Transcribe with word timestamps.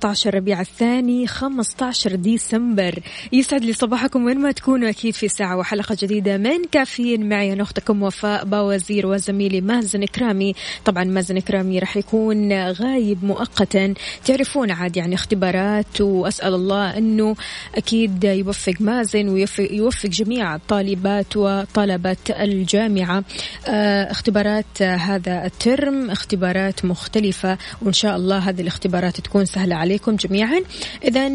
18 0.00 0.34
ربيع 0.34 0.60
الثاني 0.60 1.26
15 1.26 2.14
ديسمبر. 2.14 2.98
يسعد 3.32 3.64
لي 3.64 3.72
صباحكم 3.72 4.24
وين 4.24 4.38
ما 4.38 4.52
تكونوا 4.52 4.88
أكيد 4.88 5.14
في 5.14 5.28
ساعة 5.28 5.56
وحلقة 5.56 5.96
جديدة 6.00 6.36
من 6.36 6.64
كافيين. 6.72 7.28
معي 7.28 7.52
أنا 7.52 7.62
أختكم 7.62 8.02
وفاء 8.02 8.44
باوزير 8.44 9.06
وزميلي 9.06 9.60
مازن 9.60 10.04
كرامي 10.04 10.54
طبعا 10.84 11.04
مازن 11.04 11.38
كرامي 11.38 11.78
راح 11.78 11.96
يكون 11.96 12.52
غايب 12.52 13.24
مؤقتا. 13.24 13.94
تعرفون 14.24 14.70
عاد 14.70 14.96
يعني 14.96 15.14
اختبارات 15.14 16.00
وأسأل 16.00 16.54
الله 16.54 16.98
أنه 16.98 17.36
أكيد 17.74 18.24
يوفق 18.24 18.74
مازن 18.80 19.28
ويوفق 19.28 19.68
يوفق 19.72 20.08
جميع 20.08 20.56
طالبات 20.56 21.36
وطلبة 21.36 22.16
الجامعة. 22.30 23.24
آه، 23.66 24.10
اختبارات 24.10 24.82
هذا 24.82 25.44
الترم 25.46 26.10
اختبارات 26.10 26.84
مختلفة. 26.84 27.58
وإن 27.82 27.92
شاء 27.92 28.16
الله 28.16 28.38
هذه 28.38 28.60
الاختبارات 28.60 29.20
تكون 29.20 29.44
سهلة 29.44 29.87
عليكم 29.88 30.16
جميعا. 30.16 30.60
إذا 31.04 31.28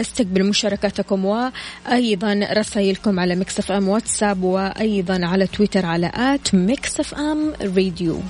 أستقبل 0.00 0.44
مشاركاتكم 0.44 1.24
وأيضا 1.24 2.48
رسائلكم 2.52 3.20
على 3.20 3.36
Mix 3.36 3.72
FM 3.72 3.88
WhatsApp 3.88 4.42
وأيضا 4.42 5.26
على 5.26 5.46
تويتر 5.46 5.86
على 5.86 6.12
at 6.14 6.54
Mix 6.54 7.14
FM 7.14 7.52
Radio. 7.62 8.20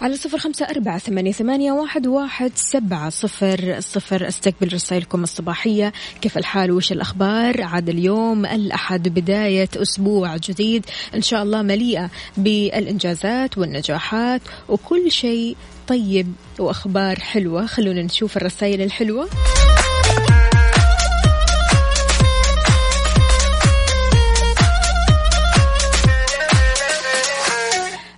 على 0.00 0.16
صفر 0.16 0.38
خمسة 0.38 0.66
أربعة 0.66 0.98
ثمانية, 0.98 1.32
ثمانية 1.32 1.72
واحد, 1.72 2.06
واحد 2.06 2.52
سبعة 2.54 3.10
صفر 3.10 3.80
صفر. 3.80 4.28
استقبل 4.28 4.72
رسائلكم 4.72 5.22
الصباحية. 5.22 5.92
كيف 6.20 6.38
الحال؟ 6.38 6.72
وش 6.72 6.92
الأخبار؟ 6.92 7.62
عاد 7.62 7.88
اليوم 7.88 8.46
الأحد 8.46 9.08
بداية 9.08 9.68
أسبوع 9.76 10.36
جديد. 10.36 10.86
إن 11.14 11.22
شاء 11.22 11.42
الله 11.42 11.62
مليئة 11.62 12.10
بالإنجازات 12.36 13.58
والنجاحات 13.58 14.40
وكل 14.68 15.10
شيء 15.10 15.56
طيب 15.88 16.32
وأخبار 16.58 17.20
حلوة. 17.20 17.66
خلونا 17.66 18.02
نشوف 18.02 18.36
الرسائل 18.36 18.82
الحلوة. 18.82 19.28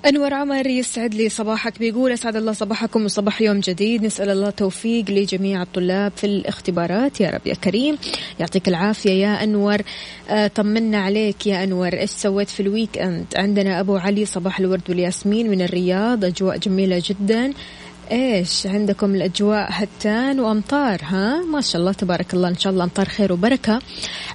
أنور 0.07 0.35
عمر 0.35 0.67
يسعد 0.67 1.15
لي 1.15 1.29
صباحك. 1.29 1.79
بيقول 1.79 2.13
أسعد 2.13 2.37
الله 2.37 2.53
صباحكم 2.53 3.05
وصباح 3.05 3.43
يوم 3.43 3.61
جديد. 3.61 4.05
نسأل 4.05 4.31
الله 4.31 4.51
توفيق 4.51 5.11
لجميع 5.11 5.63
الطلاب 5.63 6.13
في 6.17 6.25
الاختبارات. 6.25 7.21
يا 7.21 7.31
رب 7.31 7.47
يا 7.47 7.55
كريم. 7.55 7.99
يعطيك 8.41 8.69
العافية 8.69 9.11
يا 9.11 9.45
أنور. 9.45 9.79
آه 10.31 10.47
طمنا 10.47 10.99
عليك 10.99 11.47
يا 11.47 11.65
أنور. 11.65 11.93
إيش 11.93 12.11
سويت 12.11 12.49
في 12.49 12.61
ال 12.61 12.99
weekend؟ 12.99 13.27
عندنا 13.37 13.81
أبو 13.81 13.97
علي 13.97 14.25
صباح 14.25 14.61
الورد 14.61 14.83
والياسمين 14.89 15.51
من 15.51 15.63
الرياض. 15.63 16.25
أجواء 16.25 16.57
جميلة 16.59 17.03
جدا. 17.07 17.53
إيش 18.13 18.67
عندكم 18.67 19.15
الأجواء 19.15 19.69
هتان 19.71 20.41
وأمطار؟ 20.41 21.01
ها؟ 21.03 21.43
ما 21.43 21.61
شاء 21.61 21.81
الله 21.81 21.93
تبارك 21.93 22.35
الله. 22.35 22.49
إن 22.49 22.59
شاء 22.59 22.73
الله 22.73 22.85
أمطار 22.85 23.09
خير 23.09 23.33
وبركة. 23.33 23.79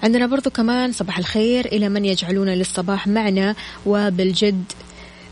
عندنا 0.03 0.25
برضو 0.28 0.49
كمان 0.49 0.91
صباح 0.91 1.17
الخير 1.17 1.66
إلى 1.66 1.89
من 1.89 2.05
يجعلون 2.05 2.49
للصباح 2.49 3.07
معنا. 3.07 3.55
وبالجد 3.85 4.63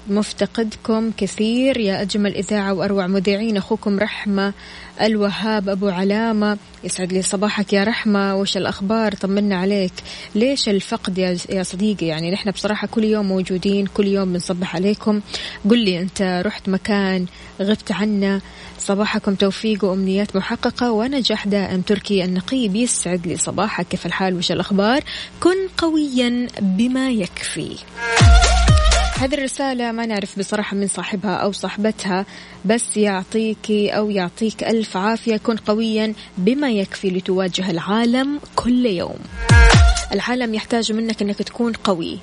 مفتقدكم 0.07 1.11
كثير. 1.17 1.77
يا 1.77 2.01
أجمل 2.01 2.35
إذاعة 2.35 2.73
وأروع 2.73 3.07
مذيعين 3.07 3.57
أخوكم 3.57 3.99
رحمة 3.99 4.53
الوهاب 5.01 5.69
أبو 5.69 5.89
علامة. 5.89 6.57
يسعد 6.83 7.13
لي 7.13 7.21
صباحك 7.21 7.73
يا 7.73 7.83
رحمة. 7.83 8.35
وش 8.35 8.57
الأخبار؟ 8.57 9.13
طمنا 9.13 9.55
عليك. 9.55 9.93
ليش 10.35 10.69
الفقد 10.69 11.17
يا, 11.49 11.63
صديقي؟ 11.63 12.05
يعني 12.05 12.31
نحن 12.31 12.51
بصراحة 12.51 12.87
كل 12.87 13.03
يوم 13.03 13.27
موجودين 13.27 13.85
كل 13.85 14.07
يوم 14.07 14.33
بنصبح 14.33 14.75
عليكم. 14.75 15.21
قل 15.69 15.79
لي 15.79 15.99
أنت 15.99 16.41
رحت 16.45 16.69
مكان 16.69 17.25
غبت 17.61 17.91
عنا 17.91 18.41
صباحكم 18.79 19.35
توفيق 19.35 19.85
وأمنيات 19.85 20.35
محققة. 20.35 20.91
ونجاح 20.91 21.47
دائم 21.47 21.81
تركي 21.81 22.25
النقيب. 22.25 22.75
يسعد 22.75 23.27
لي 23.27 23.37
صباحك. 23.37 23.87
كيف 23.87 24.05
الحال؟ 24.05 24.33
وش 24.33 24.51
الأخبار؟ 24.51 25.03
كن 25.39 25.67
قويا 25.77 26.47
بما 26.61 27.09
يكفي. 27.09 27.75
هذه 29.19 29.33
الرسالة 29.33 29.91
ما 29.91 30.05
نعرف 30.05 30.39
بصراحة 30.39 30.75
من 30.75 30.87
صاحبها 30.87 31.35
أو 31.35 31.51
صاحبتها 31.51 32.25
بس 32.65 32.97
يعطيك 32.97 33.71
أو 33.71 34.09
يعطيك 34.09 34.63
ألف 34.63 34.97
عافية. 34.97 35.37
كن 35.37 35.55
قويا 35.55 36.13
بما 36.37 36.71
يكفي 36.71 37.09
لتواجه 37.09 37.71
العالم 37.71 38.39
كل 38.55 38.85
يوم. 38.85 39.19
العالم 40.13 40.53
يحتاج 40.53 40.91
منك 40.91 41.21
أنك 41.21 41.37
تكون 41.37 41.73
قوي 41.73 42.19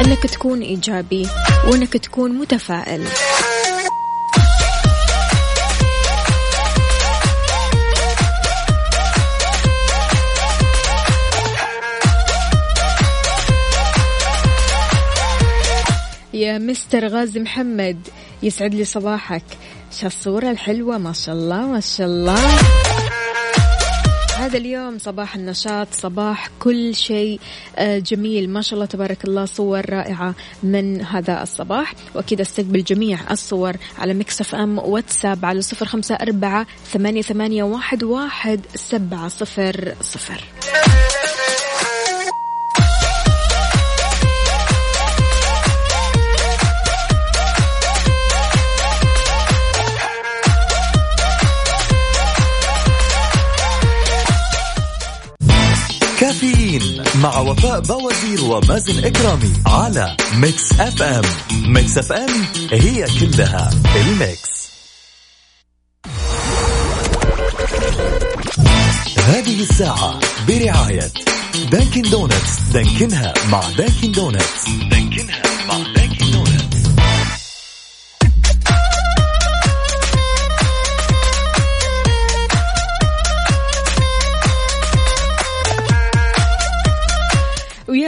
أنك 0.00 0.22
تكون 0.22 0.62
إيجابي 0.62 1.26
وأنك 1.68 1.92
تكون 1.96 2.32
متفائل. 2.32 3.04
يا 16.40 16.58
مستر 16.58 17.08
غازي 17.08 17.40
محمد 17.40 18.08
يسعد 18.42 18.74
لي 18.74 18.84
صباحك. 18.84 19.44
شو 20.00 20.06
الصورة 20.06 20.50
الحلوة؟ 20.50 20.98
ما 20.98 21.12
شاء 21.12 21.34
الله 21.34 21.66
ما 21.66 21.80
شاء 21.80 22.06
الله. 22.06 22.38
هذا 24.38 24.58
اليوم 24.58 24.98
صباح 24.98 25.36
النشاط 25.36 25.88
صباح 25.92 26.48
كل 26.58 26.94
شيء 26.94 27.40
آه، 27.76 27.98
جميل. 27.98 28.50
ما 28.50 28.62
شاء 28.62 28.74
الله 28.74 28.86
تبارك 28.86 29.24
الله 29.24 29.44
صور 29.44 29.90
رائعة 29.90 30.34
من 30.62 31.00
هذا 31.00 31.42
الصباح. 31.42 31.94
وأكيد 32.14 32.40
أستقبل 32.40 32.84
جميع 32.84 33.18
الصور 33.30 33.76
على 33.98 34.14
مكسف 34.14 34.54
أم 34.54 34.78
واتساب 34.78 35.44
على 35.44 35.62
صفر 35.62 35.86
خمسة 35.86 36.14
أربعة 36.14 36.66
ثمانية, 36.92 37.22
ثمانية 37.22 37.62
واحد, 37.62 38.02
واحد 38.02 38.60
سبعة 38.74 39.28
صفر 39.28 39.94
صفر. 40.00 40.44
مع 57.20 57.38
وفاء 57.38 57.80
بوازير 57.80 58.44
ومازن 58.44 59.04
إكرامي 59.04 59.52
على 59.66 60.16
Mix 60.34 60.72
FM 60.80 61.22
Mix 61.52 61.98
FM 61.98 62.46
هي 62.72 63.06
كلها 63.20 63.70
ال 63.96 64.07
mix. 64.07 64.50
هذه 69.18 69.60
الساعة 69.60 70.20
برعاية 70.48 71.12
Dunkin' 71.70 72.02
Donuts 72.02 72.60
دانكنها 72.72 73.34
مع 73.50 73.60
Dunkin' 73.78 74.12
Donuts 74.12 74.68
دانكنها 74.90 75.49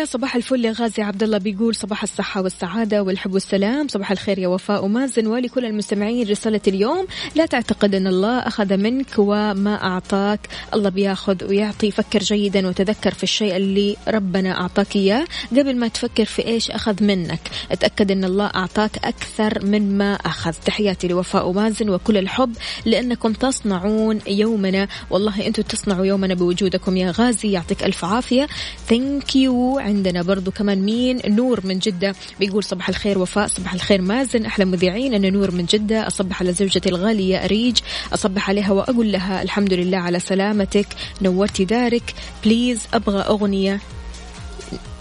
ويا 0.03 0.11
صباح 0.11 0.37
الفل 0.37 0.65
يا 0.65 0.73
غازي 0.73 1.03
عبد 1.03 1.23
الله 1.23 1.39
بيقول 1.39 1.75
صباح 1.75 2.03
الصحة 2.03 2.43
والسعادة 2.43 3.03
والحب 3.03 3.35
والسلام. 3.35 3.89
صباح 3.89 4.11
الخير 4.11 4.39
يا 4.39 4.49
وفاء 4.49 4.85
ومازن. 4.85 5.27
ولكل 5.27 5.65
المستمعين 5.65 6.29
رسالة 6.29 6.61
اليوم. 6.69 7.07
لا 7.35 7.47
تعتقد 7.47 7.95
أن 7.95 8.07
الله 8.07 8.39
أخذ 8.39 8.77
منك 8.77 9.07
وما 9.19 9.85
أعطاك. 9.85 10.41
الله 10.75 10.89
بياخذ 10.89 11.45
ويعطي. 11.45 11.91
فكر 11.91 12.19
جيدا 12.19 12.69
وتذكر 12.69 13.15
في 13.15 13.23
الشيء 13.23 13.57
اللي 13.57 13.97
ربنا 14.09 14.61
أعطاك 14.61 14.97
إياه. 14.97 15.25
قبل 15.51 15.77
ما 15.77 15.89
تفكر 15.89 16.25
في 16.25 16.47
إيش 16.47 16.71
أخذ 16.71 17.05
منك 17.05 17.41
اتأكد 17.71 18.11
أن 18.11 18.25
الله 18.25 18.47
أعطاك 18.47 18.99
أكثر 19.05 19.65
من 19.65 19.99
ما 19.99 20.15
أخذ. 20.15 20.53
تحياتي 20.65 21.09
لوفاء 21.09 21.49
ومازن 21.49 21.91
وكل 21.91 22.17
الحب. 22.17 22.57
لأنكم 22.85 23.33
تصنعون 23.33 24.19
يومنا. 24.27 24.89
والله 25.11 25.47
أنتم 25.47 25.63
تصنعوا 25.63 26.07
يومنا 26.07 26.35
بوجودكم 26.35 26.97
يا 26.97 27.11
غازي. 27.11 27.53
يعطيك 27.53 27.85
ألف 27.85 28.05
عافية. 28.05 28.47
thank 28.89 29.37
you 29.37 29.79
عندنا 29.93 30.23
برضو 30.23 30.51
كمان 30.51 30.79
مين؟ 30.83 31.21
نور 31.27 31.67
من 31.67 31.79
جدة 31.79 32.15
بيقول 32.41 32.65
صباح 32.65 32.89
الخير 32.89 33.19
وفاء 33.19 33.47
صباح 33.47 33.75
الخير 33.75 34.03
مازن 34.03 34.45
أحلى 34.47 34.65
مذيعين 34.65 35.15
أنا 35.15 35.31
نور 35.31 35.51
من 35.51 35.65
جدة 35.65 36.07
أصبح 36.07 36.41
على 36.41 36.53
زوجتي 36.53 36.89
الغالية 36.89 37.45
أريج 37.45 37.79
أصبح 38.15 38.49
عليها 38.49 38.73
وأقول 38.73 39.13
لها 39.13 39.43
الحمد 39.43 39.73
لله 39.73 39.99
على 39.99 40.21
سلامتك 40.21 40.87
نورتي 41.23 41.65
دارك 41.65 42.15
please 42.45 42.81
أبغى 42.95 43.21
أغنية 43.23 43.81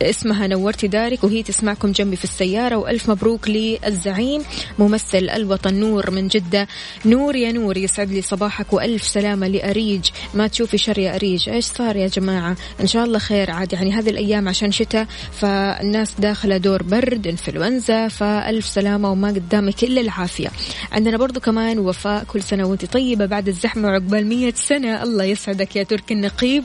اسمها 0.09 0.47
نورتي 0.47 0.87
دارك 0.87 1.23
وهي 1.23 1.43
تسمعكم 1.43 1.91
جنبي 1.91 2.15
في 2.15 2.23
السيارة. 2.23 2.75
وألف 2.75 3.09
مبروك 3.09 3.47
للزعيم 3.49 4.43
ممثل 4.79 5.29
الوطن 5.29 5.73
نور 5.73 6.11
من 6.11 6.27
جدة. 6.27 6.67
نور 7.05 7.35
يا 7.35 7.51
نور 7.51 7.77
يسعد 7.77 8.11
لي 8.11 8.21
صباحك 8.21 8.73
وألف 8.73 9.03
سلامة 9.03 9.47
لأريج. 9.47 10.09
ما 10.33 10.47
تشوفي 10.47 10.77
شر 10.77 10.99
يا 10.99 11.15
أريج؟ 11.15 11.49
إيش 11.49 11.65
صار 11.65 11.95
يا 11.95 12.07
جماعة؟ 12.07 12.55
إن 12.81 12.87
شاء 12.87 13.05
الله 13.05 13.19
خير 13.19 13.51
عاد. 13.51 13.73
يعني 13.73 13.91
هذه 13.91 14.09
الأيام 14.09 14.49
عشان 14.49 14.71
شتاء 14.71 15.07
فالناس 15.31 16.13
داخلة 16.19 16.57
دور 16.57 16.83
برد 16.83 17.27
إنفلونزا 17.27 18.07
فألف 18.07 18.65
سلامة 18.65 19.11
وما 19.11 19.27
قدامك 19.27 19.83
إلا 19.83 20.01
العافية. 20.01 20.51
عندنا 20.91 21.17
برضو 21.17 21.39
كمان 21.39 21.79
وفاء 21.79 22.23
كل 22.23 22.41
سنة 22.43 22.65
وأنت 22.65 22.85
طيبة 22.85 23.25
بعد 23.25 23.47
الزحمة 23.47 23.87
وعقبال 23.87 24.27
مية 24.27 24.53
سنة. 24.55 25.03
الله 25.03 25.23
يسعدك 25.23 25.75
يا 25.75 25.83
تركي 25.83 26.13
النقيب. 26.13 26.63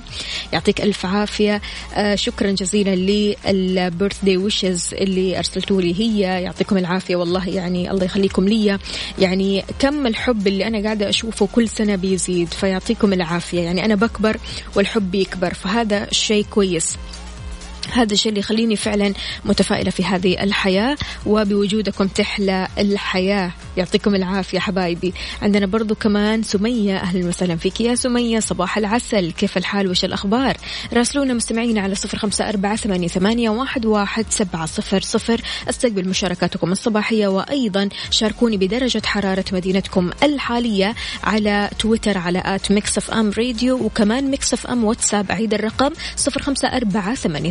يعطيك 0.52 0.80
ألف 0.80 1.06
عافية. 1.06 1.62
آه 1.94 2.14
شكرا 2.14 2.50
جزيلا 2.50 2.94
لي. 2.94 3.25
البيرث 3.46 4.24
داي 4.24 4.36
ويشز 4.36 4.94
اللي 4.94 5.38
ارسلتوا 5.38 5.82
لي. 5.82 6.00
هي 6.00 6.42
يعطيكم 6.42 6.78
العافية 6.78 7.16
والله 7.16 7.48
يعني 7.48 7.90
الله 7.90 8.04
يخليكم 8.04 8.48
لي 8.48 8.78
يعني 9.18 9.64
كم 9.78 10.06
الحب 10.06 10.46
اللي 10.46 10.66
أنا 10.66 10.82
قاعدة 10.82 11.08
أشوفه 11.08 11.48
كل 11.52 11.68
سنة 11.68 11.96
بيزيد 11.96 12.48
فيعطيكم 12.54 13.12
العافية. 13.12 13.60
يعني 13.60 13.84
أنا 13.84 13.94
بكبر 13.94 14.36
والحب 14.76 15.14
يكبر 15.14 15.54
فهذا 15.54 16.08
شيء 16.12 16.44
كويس. 16.50 16.96
هذا 17.92 18.12
الشيء 18.12 18.28
اللي 18.28 18.40
يخليني 18.40 18.76
فعلا 18.76 19.12
متفائلة 19.44 19.90
في 19.90 20.04
هذه 20.04 20.42
الحياة 20.42 20.96
وبوجودكم 21.26 22.06
تحلى 22.06 22.68
الحياة. 22.78 23.52
يعطيكم 23.76 24.14
العافية 24.14 24.58
حبايبي. 24.58 25.14
عندنا 25.42 25.66
برضو 25.66 25.94
كمان 25.94 26.42
سمية. 26.42 26.96
أهلا 26.96 27.28
وسهلا 27.28 27.56
فيك 27.56 27.80
يا 27.80 27.94
سمية. 27.94 28.40
صباح 28.40 28.78
العسل. 28.78 29.32
كيف 29.32 29.56
الحال؟ 29.56 29.90
وش 29.90 30.04
الأخبار؟ 30.04 30.56
راسلونا 30.92 31.34
مستمعين 31.34 31.78
على 31.78 31.94
صفر 31.94 32.18
خمسة 32.18 32.48
أربعة 32.48 32.76
ثمانية, 32.76 33.08
ثمانية 33.08 33.50
واحد, 33.50 33.86
واحد 33.86 34.26
سبعة 34.30 34.66
صفر 34.66 35.00
صفر. 35.00 35.40
استقبل 35.70 36.08
مشاركاتكم 36.08 36.72
الصباحية 36.72 37.26
وأيضا 37.26 37.88
شاركوني 38.10 38.56
بدرجة 38.56 39.02
حرارة 39.04 39.44
مدينتكم 39.52 40.10
الحالية 40.22 40.94
على 41.24 41.70
تويتر 41.78 42.18
على 42.18 42.42
at 42.44 42.72
Mix 42.72 43.10
FM 43.12 43.30
Radio 43.38 43.76
وكمان 43.76 44.30
Mix 44.30 44.66
FM 44.66 44.84
WhatsApp 44.84 45.30
أعيد 45.30 45.54
الرقم 45.54 45.90
صفر 46.16 46.42
خمسة 46.42 46.68
أربعة 46.68 47.14
ثمانية, 47.14 47.50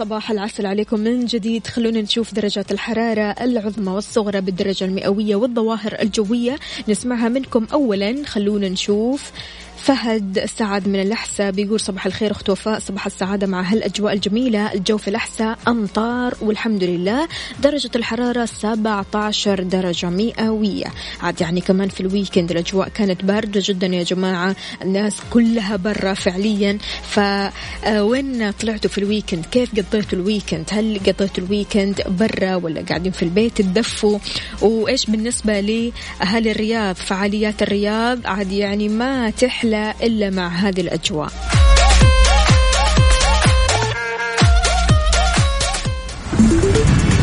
صباح 0.00 0.30
العسل 0.30 0.66
عليكم 0.66 1.00
من 1.00 1.24
جديد. 1.24 1.66
خلونا 1.66 2.00
نشوف 2.00 2.34
درجات 2.34 2.72
الحرارة 2.72 3.22
العظمى 3.22 3.92
والصغرى 3.92 4.40
بالدرجة 4.40 4.84
المئوية 4.84 5.36
والظواهر 5.36 5.96
الجوية. 6.02 6.58
نسمعها 6.88 7.28
منكم 7.28 7.66
أولا. 7.72 8.24
خلونا 8.26 8.68
نشوف 8.68 9.32
فهد 9.90 10.44
سعد 10.58 10.88
من 10.88 11.00
الأحساء 11.00 11.50
بيقول 11.50 11.80
صباح 11.80 12.06
الخير 12.06 12.30
أخت 12.30 12.50
وفاء 12.50 12.78
صباح 12.78 13.06
السعادة 13.06 13.46
مع 13.46 13.62
هالأجواء 13.62 14.12
الجميلة 14.12 14.72
الجو 14.72 14.98
في 14.98 15.08
الأحساء 15.08 15.58
أمطار 15.68 16.34
والحمد 16.40 16.84
لله 16.84 17.28
درجة 17.62 17.90
الحرارة 17.96 18.44
17 18.44 19.62
درجة 19.62 20.10
مئوية. 20.10 20.86
عاد 21.20 21.40
يعني 21.40 21.60
كمان 21.60 21.88
في 21.88 22.00
ال 22.00 22.06
weekend 22.06 22.50
الأجواء 22.50 22.88
كانت 22.88 23.24
باردة 23.24 23.60
جدا 23.64 23.86
يا 23.86 24.02
جماعة 24.02 24.56
الناس 24.82 25.16
كلها 25.30 25.76
برا 25.76 26.14
فعليا. 26.14 26.78
فوين 27.02 28.50
طلعتوا 28.50 28.90
في 28.90 28.98
ال 28.98 29.03
weekend؟ 29.03 29.46
كيف 29.46 29.70
قضيتوا 29.70 30.18
ال 30.18 30.23
weekend؟ 30.23 30.64
هل 30.72 30.98
قضيتوا 30.98 31.44
ال 31.44 31.51
weekend 31.51 32.02
برا 32.08 32.54
ولا 32.54 32.82
قاعدين 32.88 33.12
في 33.12 33.22
البيت 33.22 33.62
تدفوا؟ 33.62 34.18
وإيش 34.62 35.06
بالنسبة 35.06 35.60
لأهالي 35.60 36.50
الرياض؟ 36.50 36.96
فعاليات 36.96 37.62
الرياض 37.62 38.26
عاد 38.26 38.52
يعني 38.52 38.88
ما 38.88 39.30
تحلى. 39.30 39.79
إلا 40.02 40.30
مع 40.30 40.48
هذه 40.48 40.80
الأجواء 40.80 41.30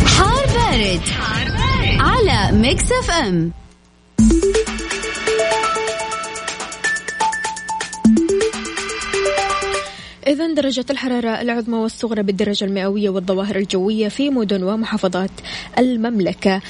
حار 0.05 0.45
بارد, 0.55 0.99
حار 0.99 1.47
بارد. 1.47 1.99
على 1.99 2.57
Mix 2.57 2.91
FM 2.91 3.51
إذا 10.27 10.53
درجة 10.53 10.85
الحرارة 10.89 11.41
العظمى 11.41 11.77
والصغرى 11.77 12.23
بالدرجة 12.23 12.65
المئوية 12.65 13.09
والظواهر 13.09 13.55
الجوية 13.55 14.07
في 14.07 14.29
مدن 14.29 14.63
ومحافظات 14.63 15.31
المملكة 15.77 16.61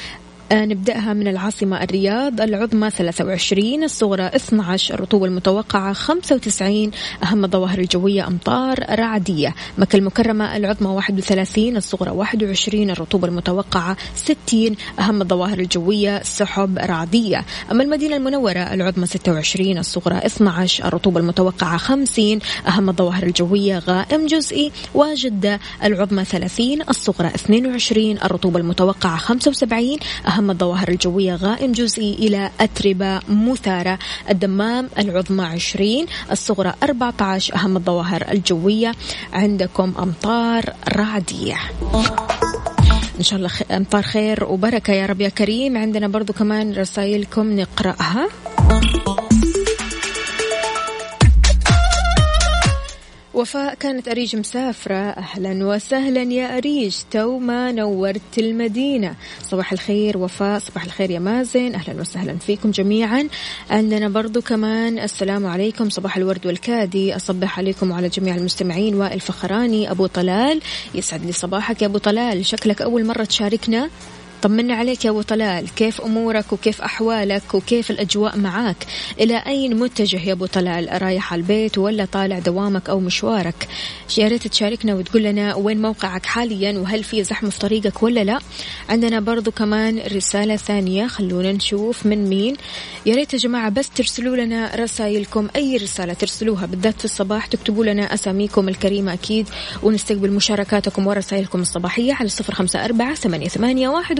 نبدأها 0.54 1.14
من 1.14 1.28
العاصمة 1.28 1.84
الرياض 1.84 2.42
العظمى 2.42 2.90
23 2.90 3.84
الصغرى 3.84 4.24
12 4.24 4.94
الرطوبة 4.94 5.26
المتوقعة 5.26 5.94
95 5.94 6.92
أهم 7.24 7.46
الظواهر 7.46 7.80
الجوية 7.80 8.28
أمطار 8.28 8.86
رعدية. 9.00 9.56
مكة 9.78 9.98
المكرمة 9.98 10.58
العظمى 10.58 10.90
31 10.90 11.78
الصغرى 11.78 12.12
21 12.12 12.90
الرطوبة 12.90 13.28
المتوقعة 13.28 13.98
60 14.16 14.76
أهم 15.00 15.22
الظواهر 15.22 15.60
الجوية 15.60 16.24
سحب 16.24 16.78
رعدية. 16.78 17.46
أما 17.72 17.84
المدينة 17.84 18.16
المنورة 18.16 18.60
العظمى 18.74 19.06
26 19.06 19.78
الصغرى 19.78 20.18
12 20.18 20.88
الرطوبة 20.88 21.20
المتوقعة 21.20 21.78
50 21.78 22.40
أهم 22.68 22.90
الظواهر 22.90 23.24
الجوية 23.24 23.80
غائم 23.80 24.26
جزئي 24.26 24.72
وجدة 24.94 25.60
العظمى 25.84 26.26
30 26.26 26.82
الصغرى 26.90 27.28
22 27.28 28.12
الرطوبة 28.12 28.60
المتوقعة 28.60 29.18
75 29.18 29.98
أهم 30.28 30.37
الظواهر 30.38 30.90
الجوية 30.90 31.36
غائم 31.36 31.72
جزئي 31.72 32.14
إلى 32.14 32.52
أتربة 32.60 33.20
مثارة. 33.30 34.00
الدمام 34.30 34.90
العظمى 34.98 35.44
20 35.44 36.06
الصغرى 36.32 36.74
14 36.84 37.56
أهم 37.56 37.78
الظواهر 37.78 38.26
الجوية. 38.32 38.92
عندكم 39.34 39.94
أمطار 40.00 40.74
رعدية. 40.96 41.58
إن 43.18 43.24
شاء 43.24 43.40
الله 43.40 43.50
أمطار 43.72 44.02
خير 44.02 44.44
وبركة 44.44 44.94
يا 44.94 45.06
رب 45.06 45.22
يا 45.22 45.30
كريم. 45.30 45.78
عندنا 45.78 46.08
برضو 46.08 46.34
كمان 46.34 46.74
رسائلكم 46.74 47.60
نقرأها. 47.60 48.28
وفاء 53.38 53.74
كانت 53.74 54.08
أريج 54.08 54.36
مسافرة. 54.36 54.96
أهلا 54.96 55.66
وسهلا 55.66 56.22
يا 56.22 56.58
أريج. 56.58 56.96
تو 57.12 57.40
ما 57.40 57.72
نورت 57.72 58.38
المدينة. 58.38 59.16
صباح 59.44 59.72
الخير 59.72 60.18
وفاء 60.18 60.60
صباح 60.60 60.84
الخير 60.86 61.12
يا 61.12 61.20
مازن. 61.20 61.76
أهلا 61.76 62.02
وسهلا 62.02 62.38
فيكم 62.38 62.72
جميعا. 62.72 63.28
عندنا 63.70 64.10
برضو 64.10 64.42
كمان. 64.42 65.00
السلام 65.00 65.46
عليكم. 65.46 65.90
صباح 65.90 66.18
الورد 66.18 66.46
والكادي. 66.46 67.16
أصبح 67.16 67.60
عليكم 67.60 67.92
وعلى 67.92 68.10
جميع 68.10 68.36
المستمعين 68.36 68.96
وائل 68.96 69.20
فخراني 69.20 69.92
أبو 69.92 70.06
طلال. 70.06 70.62
يسعد 70.96 71.26
لي 71.26 71.32
صباحك 71.32 71.82
يا 71.82 71.88
أبو 71.88 71.98
طلال. 71.98 72.46
شكلك 72.46 72.82
أول 72.82 73.06
مرة 73.06 73.24
تشاركنا. 73.24 73.90
طمنا 74.42 74.76
عليك 74.76 75.06
يا 75.06 75.10
أبو 75.10 75.22
طلال. 75.22 75.70
كيف 75.76 76.02
أمورك 76.02 76.54
وكيف 76.54 76.82
أحوالك 76.82 77.54
وكيف 77.54 77.92
الأجواء 77.92 78.38
معاك؟ 78.38 78.76
إلى 79.20 79.38
أين 79.38 79.80
متجه 79.80 80.20
يا 80.28 80.34
أبو 80.34 80.46
طلال؟ 80.46 81.02
رايح 81.02 81.34
على 81.34 81.40
البيت 81.40 81.78
ولا 81.78 82.06
طالع 82.06 82.40
دوامك 82.40 82.90
أو 82.90 83.00
مشوارك؟ 83.00 83.68
يا 84.18 84.28
ريت 84.28 84.48
تشاركنا 84.48 84.96
وتقول 84.96 85.24
لنا 85.24 85.56
وين 85.56 85.82
موقعك 85.82 86.26
حاليا 86.26 86.80
وهل 86.80 87.04
في 87.04 87.24
زحمة 87.24 87.50
في 87.50 87.60
طريقك 87.60 88.04
ولا 88.04 88.24
لا. 88.24 88.40
عندنا 88.90 89.20
برضو 89.20 89.52
كمان 89.52 90.00
رسالة 90.00 90.56
ثانية 90.56 91.08
خلونا 91.08 91.52
نشوف 91.52 92.06
من 92.06 92.30
مين. 92.30 92.56
يا 93.06 93.16
ريت 93.16 93.34
يا 93.34 93.40
جماعة 93.40 93.70
بس 93.70 93.90
ترسلوا 93.90 94.36
لنا 94.36 94.72
رسائلكم 94.76 95.48
أي 95.56 95.78
رسالة 95.78 96.14
ترسلوها 96.14 96.66
بالذات 96.66 97.00
في 97.00 97.06
الصباح 97.06 97.46
تكتبوا 97.46 97.86
لنا 97.86 98.14
أساميكم 98.14 98.70
الكريمة 98.70 99.14
أكيد 99.14 99.50
ونستقبل 99.84 100.32
مشاركاتكم 100.32 101.08
ورسائلكم 101.08 101.62
الصباحية 101.62 102.14
على 102.14 102.30
صفر 102.30 102.54
خمسة 102.54 102.86
أربعة 102.86 103.16
ثمانية, 103.16 103.48
ثمانية 103.48 103.90
واحد 103.90 104.20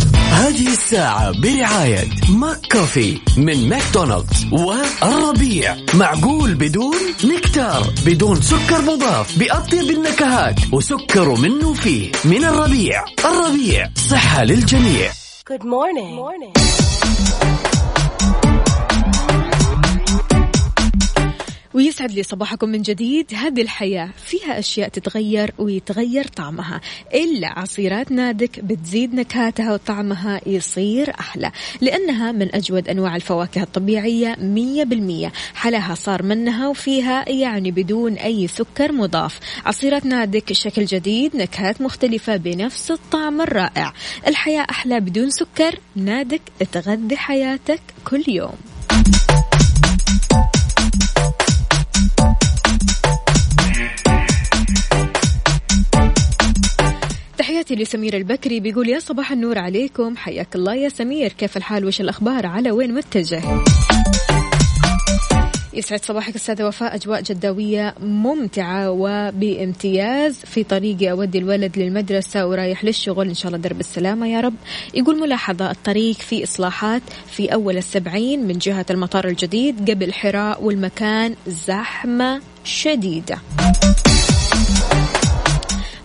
هذه 0.31 0.67
الساعة 0.67 1.31
برعاية 1.41 2.07
McCafé 2.29 3.17
من 3.37 3.69
ماكدونالدز 3.69 4.47
والربيع 4.51 5.75
معقول 5.93 6.53
بدون 6.55 6.95
نكتار 7.23 7.93
بدون 8.05 8.41
سكر 8.41 8.81
مضاف 8.81 9.39
بأطيب 9.39 9.89
النكهات 9.89 10.55
وسكر 10.71 11.35
منه 11.35 11.73
فيه 11.73 12.11
من 12.25 12.43
الربيع 12.43 13.05
الربيع 13.25 13.89
صحة 14.09 14.43
للجميع 14.43 15.11
Good 15.51 15.63
morning. 15.65 16.15
Good 16.15 16.23
morning. 16.23 16.80
ويسعد 21.73 22.11
لي 22.11 22.23
صباحكم 22.23 22.69
من 22.69 22.81
جديد. 22.81 23.33
هذه 23.33 23.61
الحياة 23.61 24.09
فيها 24.25 24.59
أشياء 24.59 24.89
تتغير 24.89 25.53
ويتغير 25.57 26.27
طعمها. 26.27 26.81
إلا 27.13 27.59
عصيرات 27.59 28.11
نادك 28.11 28.59
بتزيد 28.59 29.13
نكهاتها 29.15 29.73
وطعمها 29.73 30.41
يصير 30.45 31.13
أحلى. 31.19 31.51
لأنها 31.81 32.31
من 32.31 32.55
أجود 32.55 32.89
أنواع 32.89 33.15
الفواكه 33.15 33.63
الطبيعية 33.63 34.35
مية 34.39 34.83
بالمية. 34.83 35.31
حلاها 35.55 35.95
صار 35.95 36.23
منها 36.23 36.67
وفيها 36.67 37.29
يعني 37.29 37.71
بدون 37.71 38.13
أي 38.13 38.47
سكر 38.47 38.91
مضاف. 38.91 39.39
عصيرات 39.65 40.05
نادك 40.05 40.53
شكل 40.53 40.85
جديد 40.85 41.35
نكهات 41.35 41.81
مختلفة 41.81 42.35
بنفس 42.35 42.91
الطعم 42.91 43.41
الرائع. 43.41 43.93
الحياة 44.27 44.65
أحلى 44.69 44.99
بدون 44.99 45.29
سكر. 45.29 45.79
نادك 45.95 46.41
تغذي 46.71 47.17
حياتك 47.17 47.81
كل 48.05 48.23
يوم. 48.27 48.55
تحياتي 57.61 57.83
لسمير 57.83 58.17
البكري 58.17 58.59
بيقول 58.59 58.89
يا 58.89 58.99
صباح 58.99 59.31
النور 59.31 59.57
عليكم. 59.57 60.17
حياك 60.17 60.55
الله 60.55 60.75
يا 60.75 60.89
سمير. 60.89 61.33
كيف 61.33 61.57
الحال؟ 61.57 61.85
وش 61.85 62.01
الأخبار؟ 62.01 62.45
على 62.45 62.71
وين 62.71 62.93
متجه؟ 62.93 63.41
يسعد 65.73 66.03
صباحك 66.03 66.35
أستاذة 66.35 66.67
وفاء. 66.67 66.95
أجواء 66.95 67.21
جداوية 67.21 67.95
ممتعة 67.99 68.91
وبامتياز 68.91 70.35
في 70.45 70.63
طريقي 70.63 71.11
أودي 71.11 71.37
الولد 71.37 71.77
للمدرسة 71.77 72.47
ورايح 72.47 72.83
للشغل. 72.83 73.27
إن 73.27 73.33
شاء 73.33 73.47
الله 73.47 73.57
درب 73.57 73.79
السلامة 73.79 74.27
يا 74.27 74.39
رب. 74.41 74.55
يقول 74.93 75.19
ملاحظة 75.19 75.71
الطريق 75.71 76.15
في 76.15 76.43
إصلاحات 76.43 77.01
في 77.31 77.53
أول 77.53 77.77
السبعين 77.77 78.47
من 78.47 78.57
جهة 78.57 78.85
المطار 78.89 79.27
الجديد 79.27 79.91
قبل 79.91 80.13
حراء 80.13 80.63
والمكان 80.63 81.35
زحمة 81.47 82.41
شديدة. 82.63 83.37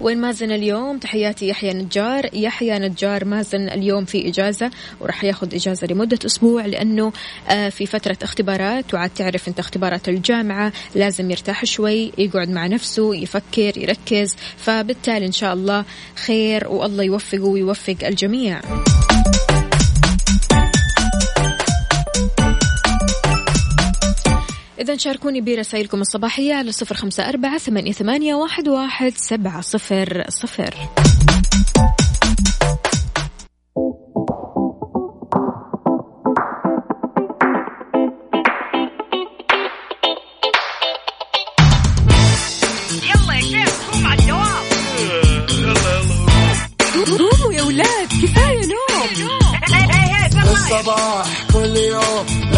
وين 0.06 0.18
مازن 0.18 0.50
اليوم 0.50 0.98
تحياتي 0.98 1.48
يحيى 1.48 1.72
نجار. 1.72 2.30
يحيى 2.32 2.78
نجار 2.78 3.24
مازن 3.24 3.68
اليوم 3.68 4.04
في 4.04 4.28
إجازة 4.28 4.70
وراح 5.00 5.24
ياخذ 5.24 5.54
إجازة 5.54 5.86
لمدة 5.86 6.18
أسبوع 6.26 6.66
لأنه 6.66 7.12
آه، 7.48 7.68
في 7.68 7.86
فترة 7.86 8.16
اختبارات. 8.22 8.94
وعاد 8.94 9.10
تعرف 9.10 9.48
أنت 9.48 9.58
اختبارات 9.58 10.08
الجامعة 10.08 10.72
لازم 10.94 11.30
يرتاح 11.30 11.64
شوي 11.64 12.12
يقعد 12.18 12.48
مع 12.48 12.66
نفسه 12.66 13.14
يفكر 13.14 13.78
يركز. 13.78 14.36
فبالتالي 14.56 15.26
إن 15.26 15.32
شاء 15.32 15.54
الله 15.54 15.84
خير 16.26 16.68
والله 16.68 17.04
يوفقه 17.04 17.44
ويوفق 17.44 17.96
الجميع. 18.02 18.60
إذا 24.80 24.96
شاركوني 24.96 25.40
برسائلكم 25.40 26.00
الصباحية 26.00 26.54
على 26.54 26.72
صفر 26.72 26.94
خمسة 26.94 27.28
أربعة 27.28 27.58
ثمانية, 27.92 28.34
واحد 28.68 29.12
سبعة 29.16 29.60
صفر 29.60 30.24
صفر. 30.28 30.74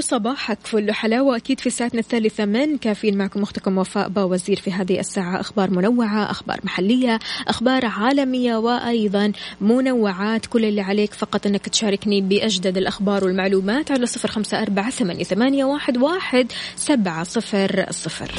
وصباحك 0.00 0.58
فل 0.64 0.92
حلاوة. 0.92 1.36
أكيد 1.36 1.60
في 1.60 1.70
ساعتنا 1.70 2.00
الثالثة 2.00 2.44
من 2.44 2.78
كافيين 2.78 3.18
معكم 3.18 3.42
أختكم 3.42 3.78
وفاء 3.78 4.08
باوزير 4.08 4.56
في 4.56 4.72
هذه 4.72 5.00
الساعة. 5.00 5.40
أخبار 5.40 5.70
منوعة 5.70 6.30
أخبار 6.30 6.60
محلية 6.64 7.18
أخبار 7.48 7.86
عالمية 7.86 8.56
وأيضا 8.56 9.32
منوعات. 9.60 10.46
كل 10.46 10.64
اللي 10.64 10.80
عليك 10.80 11.14
فقط 11.14 11.46
أنك 11.46 11.68
تشاركني 11.68 12.20
بأجدد 12.20 12.76
الأخبار 12.76 13.24
والمعلومات 13.24 13.90
على 13.90 14.06
صفر 14.06 14.28
خمسة 14.28 14.62
أربعة 14.62 14.90
ثمانية 14.90 15.64
واحد, 15.64 15.96
واحد 15.98 16.52
سبعة 16.76 17.24
صفر 17.24 17.86
صفر. 17.90 18.30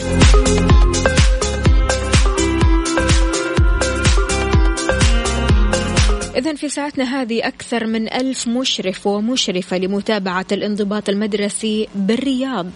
في 6.56 6.70
ساعتنا 6.70 7.22
هذه 7.22 7.48
أكثر 7.48 7.88
من 7.88 8.14
ألف 8.14 8.48
مشرف 8.48 9.08
ومشرفة 9.08 9.78
لمتابعة 9.78 10.46
الانضباط 10.52 11.10
المدرسي 11.10 11.88
بالرياض. 11.96 12.68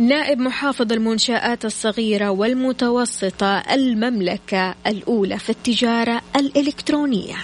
نائب 0.00 0.38
محافظ 0.38 0.92
المنشآت 0.92 1.64
الصغيرة 1.64 2.30
والمتوسطة 2.30 3.58
المملكة 3.58 4.74
الأولى 4.86 5.38
في 5.38 5.50
التجارة 5.50 6.20
الإلكترونية. 6.36 7.36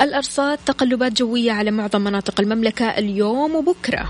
الأرصاد 0.00 0.58
تقلبات 0.66 1.12
جوية 1.12 1.52
على 1.52 1.70
معظم 1.70 2.00
مناطق 2.00 2.40
المملكة 2.40 2.84
اليوم 2.84 3.54
وبكرة. 3.54 4.08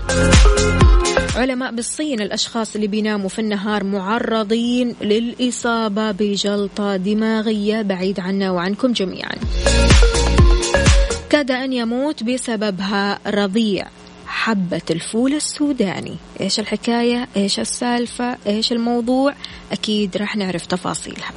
علماء 1.35 1.71
بالصين 1.71 2.21
الأشخاص 2.21 2.75
اللي 2.75 2.87
بيناموا 2.87 3.29
في 3.29 3.39
النهار 3.39 3.83
معرضين 3.83 4.95
للإصابة 5.01 6.11
بجلطة 6.11 6.95
دماغية 6.95 7.81
بعيد 7.81 8.19
عنا 8.19 8.51
وعنكم 8.51 8.91
جميعا. 8.93 9.35
كاد 11.29 11.51
أن 11.51 11.73
يموت 11.73 12.23
بسببها 12.23 13.19
رضيع 13.27 13.87
حبة 14.27 14.81
الفول 14.91 15.33
السوداني. 15.33 16.15
إيش 16.41 16.59
الحكاية؟ 16.59 17.27
إيش 17.37 17.59
السالفة؟ 17.59 18.37
إيش 18.47 18.71
الموضوع؟ 18.71 19.33
أكيد 19.71 20.17
راح 20.17 20.35
نعرف 20.35 20.65
تفاصيلها. 20.65 21.31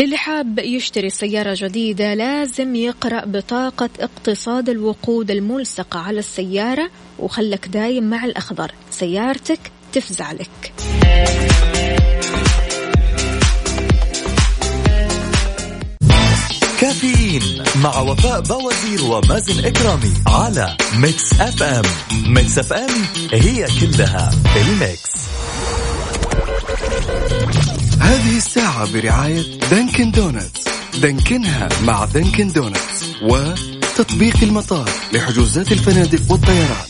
للي 0.00 0.16
حاب 0.16 0.58
يشتري 0.58 1.10
سيارة 1.10 1.54
جديدة 1.58 2.14
لازم 2.14 2.74
يقرأ 2.74 3.24
بطاقة 3.24 3.90
اقتصاد 4.00 4.68
الوقود 4.68 5.30
الملصقة 5.30 6.00
على 6.00 6.18
السيارة 6.18 6.90
وخلك 7.18 7.68
دايم 7.68 8.10
مع 8.10 8.24
الأخضر. 8.24 8.72
سيارتك 8.90 9.72
تفزع 9.92 10.32
لك. 10.32 10.72
كافيين 16.80 17.42
مع 17.82 17.98
وفاء 18.00 18.40
بوازير 18.40 19.04
ومازن 19.04 19.64
إكرامي 19.64 20.14
على 20.26 20.76
Mix 20.96 21.40
FM. 21.40 21.82
Mix 22.26 22.58
FM 22.58 22.90
هي 23.32 23.66
كلها 23.80 24.30
ال 24.56 24.67
mix. 24.67 25.10
هذه 28.00 28.36
الساعة 28.36 28.92
برعاية 28.92 29.58
Dunkin' 29.70 30.10
Donuts. 30.10 30.64
دانكنها 31.02 31.68
مع 31.84 32.04
Dunkin' 32.04 32.48
Donuts 32.48 33.04
وتطبيق 33.22 34.36
المطار 34.42 34.90
لحجوزات 35.12 35.72
الفنادق 35.72 36.32
والطيران 36.32 36.89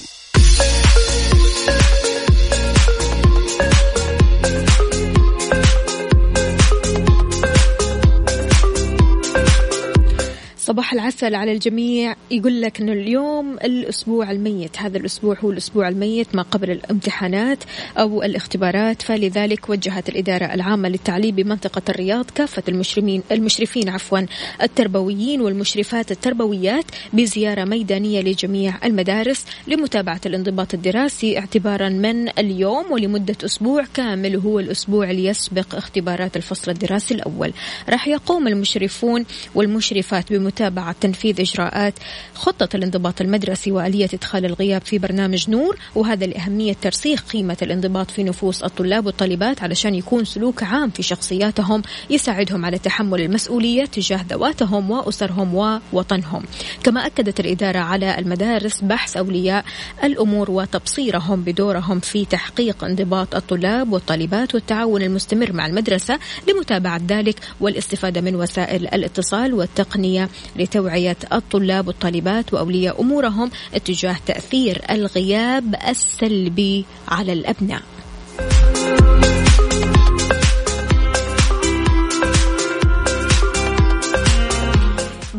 صباح 10.71 10.93
العسل 10.93 11.35
على 11.35 11.53
الجميع. 11.53 12.17
يقول 12.31 12.61
لك 12.61 12.81
إنه 12.81 12.93
اليوم 12.93 13.55
الأسبوع 13.55 14.31
الميت. 14.31 14.79
هذا 14.79 14.99
الأسبوع 14.99 15.39
هو 15.41 15.51
الأسبوع 15.51 15.89
الميت 15.89 16.35
ما 16.35 16.43
قبل 16.43 16.71
الامتحانات 16.71 17.59
أو 17.99 18.23
الاختبارات. 18.23 19.03
فلذلك 19.03 19.71
وجهت 19.71 20.09
الإدارة 20.09 20.45
العامة 20.45 20.89
للتعليم 20.89 21.35
بمنطقة 21.35 21.83
الرياض 21.89 22.31
كافة 22.35 22.63
المشرفين 22.69 23.23
المشرفين 23.33 23.89
عفوا 23.89 24.21
التربويين 24.63 25.41
والمشرفات 25.41 26.11
التربويات 26.11 26.85
بزيارة 27.13 27.65
ميدانية 27.65 28.21
لجميع 28.21 28.75
المدارس 28.85 29.45
لمتابعة 29.67 30.21
الانضباط 30.27 30.75
الدراسي. 30.75 31.39
اعتبارا 31.39 31.89
من 31.89 32.29
اليوم 32.39 32.93
ولمدة 32.93 33.37
أسبوع 33.45 33.85
كامل 33.95 34.37
هو 34.37 34.61
الأسبوع 34.61 35.11
اللي 35.11 35.25
يسبق 35.25 35.75
اختبارات 35.75 36.37
الفصل 36.37 36.71
الدراسي 36.71 37.15
الأول. 37.15 37.53
راح 37.89 38.09
يقوم 38.09 38.49
المشرفون 38.49 39.25
والمشرفات 39.55 40.33
بمتابعة 40.33 40.60
متابعة 40.61 40.95
تنفيذ 41.01 41.41
إجراءات 41.41 41.95
خطة 42.35 42.69
الانضباط 42.75 43.21
المدرسي 43.21 43.73
وآلية 43.73 44.09
إدخال 44.15 44.45
الغياب 44.45 44.83
في 44.83 44.99
برنامج 44.99 45.51
نور 45.51 45.79
وهذا 45.95 46.27
لأهمية 46.27 46.73
ترسيخ 46.83 47.23
قيمة 47.23 47.57
الانضباط 47.63 48.11
في 48.11 48.25
نفوس 48.25 48.63
الطلاب 48.63 49.07
والطالبات 49.07 49.63
علشان 49.63 49.95
يكون 49.95 50.25
سلوك 50.25 50.63
عام 50.63 50.91
في 50.91 51.03
شخصياتهم 51.03 51.83
يساعدهم 52.11 52.65
على 52.65 52.79
تحمل 52.79 53.21
المسؤولية 53.21 53.85
تجاه 53.85 54.21
ذواتهم 54.29 54.91
وأسرهم 54.91 55.55
ووطنهم. 55.55 56.43
كما 56.83 57.07
أكدت 57.07 57.41
الإدارة 57.41 57.79
على 57.79 58.19
المدارس 58.19 58.81
بحث 58.81 59.17
أولياء 59.17 59.65
الأمور 60.05 60.51
وتبصيرهم 60.51 61.43
بدورهم 61.43 62.01
في 62.01 62.25
تحقيق 62.25 62.85
انضباط 62.85 63.35
الطلاب 63.35 63.93
والطالبات 63.93 64.55
والتعاون 64.55 65.03
المستمر 65.03 65.53
مع 65.53 65.67
المدرسة 65.67 66.19
لمتابعة 66.49 67.01
ذلك 67.09 67.41
والاستفادة 67.61 68.21
من 68.21 68.35
وسائل 68.35 68.87
الاتصال 68.87 69.55
والتقنية 69.55 70.29
لتوعية 70.57 71.17
الطلاب 71.33 71.87
والطالبات 71.87 72.55
وأولياء 72.55 73.01
أمورهم 73.01 73.51
اتجاه 73.75 74.17
تأثير 74.27 74.83
الغياب 74.91 75.75
السلبي 75.89 76.85
على 77.09 77.33
الأبناء. 77.33 77.83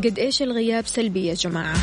قد 0.04 0.20
إيش 0.20 0.42
الغياب 0.42 0.88
سلبي 0.88 1.26
يا 1.26 1.34
جماعة 1.34 1.76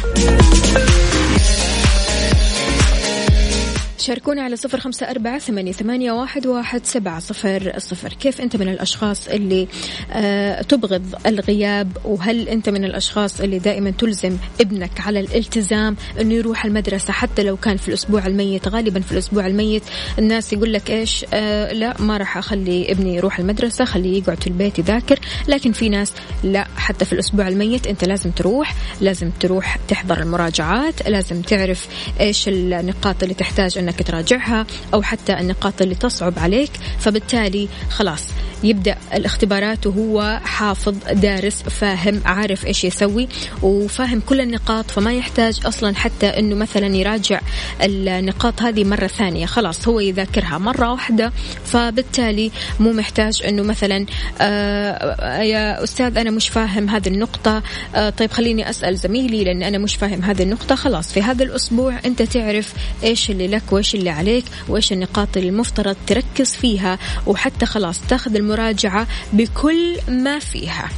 شاركونا 4.01 4.43
على 4.43 4.57
صفر 4.57 4.81
خمسة 4.81 5.11
أربعة 5.11 5.39
ثمانية, 5.39 6.13
واحد, 6.13 6.47
سبعة 6.85 7.21
صفر 7.21 7.73
صفر. 7.79 8.13
كيف 8.13 8.41
أنت 8.41 8.57
من 8.57 8.69
الأشخاص 8.69 9.29
اللي 9.29 9.69
آه 10.13 10.63
تبغض 10.63 11.15
الغياب؟ 11.27 11.97
وهل 12.05 12.49
أنت 12.49 12.69
من 12.69 12.85
الأشخاص 12.85 13.41
اللي 13.41 13.59
دائما 13.59 13.91
تلزم 13.91 14.37
ابنك 14.61 15.01
على 15.01 15.21
الالتزام 15.21 15.97
أنه 16.21 16.35
يروح 16.35 16.65
المدرسة 16.65 17.13
حتى 17.13 17.43
لو 17.43 17.57
كان 17.57 17.77
في 17.77 17.89
الأسبوع 17.89 18.27
الميت؟ 18.27 18.69
غالبا 18.69 19.01
في 19.01 19.13
الأسبوع 19.13 19.47
الميت 19.47 19.83
الناس 20.19 20.53
يقول 20.53 20.73
لك 20.73 20.91
إيش؟ 20.91 21.27
آه 21.35 21.73
لا 21.73 22.01
ما 22.01 22.17
راح 22.17 22.37
أخلي 22.39 22.93
ابني 22.93 23.17
يروح 23.17 23.39
المدرسة 23.39 23.85
خليه 23.85 24.19
يقعد 24.19 24.41
في 24.41 24.47
البيت 24.47 24.79
يذاكر. 24.79 25.19
لكن 25.49 25.73
في 25.73 25.89
ناس 25.89 26.13
لا 26.45 26.67
حتى 26.77 27.05
في 27.05 27.13
الأسبوع 27.13 27.49
الميت 27.49 27.87
أنت 27.87 28.05
لازم 28.05 28.31
تروح 28.31 28.75
لازم 29.01 29.31
تروح 29.41 29.79
تحضر 29.89 30.21
المراجعات 30.23 31.09
لازم 31.09 31.43
تعرف 31.43 31.89
إيش 32.21 32.49
النقاط 32.49 33.23
اللي 33.23 33.35
تحتاج 33.35 33.79
أنك 33.88 34.03
تراجعها 34.03 34.66
أو 34.94 35.03
حتى 35.03 35.40
النقاط 35.40 35.83
اللي 35.83 35.94
تصعب 35.94 36.38
عليك 36.38 36.70
فبالتالي 36.98 37.68
خلاص 37.90 38.24
يبدأ 38.64 38.96
الاختبارات 39.14 39.87
وهو 39.87 40.40
حافظ 40.44 40.94
دارس 41.12 41.62
فاهم 41.62 42.20
عارف 42.24 42.66
إيش 42.66 42.85
يسوي 42.85 43.29
وفاهم 43.62 44.20
كل 44.20 44.40
النقاط 44.40 44.90
فما 44.90 45.12
يحتاج 45.12 45.61
أصلا 45.66 45.96
حتى 45.96 46.27
أنه 46.27 46.55
مثلا 46.55 46.96
يراجع 46.96 47.40
النقاط 47.83 48.62
هذه 48.62 48.85
مرة 48.85 49.07
ثانية 49.07 49.46
خلاص 49.46 49.88
هو 49.88 50.01
يذاكرها 50.01 50.59
مرة 50.59 50.92
واحدة 50.92 51.33
فبالتالي 51.64 52.51
مو 52.81 52.92
محتاج 52.92 53.42
أنه 53.48 53.62
مثلا 53.62 54.07
آه 54.40 55.42
يا 55.42 55.85
أستاذ 55.85 56.18
أنا 56.18 56.31
مش 56.31 56.48
فاهم 56.48 56.88
هذه 56.88 57.09
النقطة 57.09 57.62
آه 57.94 58.11
طيب 58.11 58.31
خليني 58.31 58.70
أسأل 58.70 58.96
زميلي 58.96 59.44
لأن 59.44 59.62
أنا 59.62 59.79
مش 59.79 59.96
فاهم 59.96 60.22
هذه 60.22 60.42
النقطة 60.42 60.74
خلاص 60.74 61.12
في 61.12 61.22
هذا 61.22 61.44
الأسبوع 61.44 61.98
أنت 62.05 62.22
تعرف 62.22 62.72
إيش 63.03 63.31
اللي 63.31 63.48
لك 63.48 63.72
وإيش 63.79 63.95
اللي 63.95 64.11
عليك 64.11 64.45
وإيش 64.69 64.93
النقاط 64.93 65.37
اللي 65.37 65.49
المفترض 65.49 65.97
تركز 66.07 66.55
فيها 66.55 66.99
وحتى 67.27 67.67
خلاص 67.67 68.01
تاخذ 68.01 68.35
المراجعة 68.35 69.07
بكل 69.33 69.97
ما 70.09 70.38
فيها. 70.38 70.88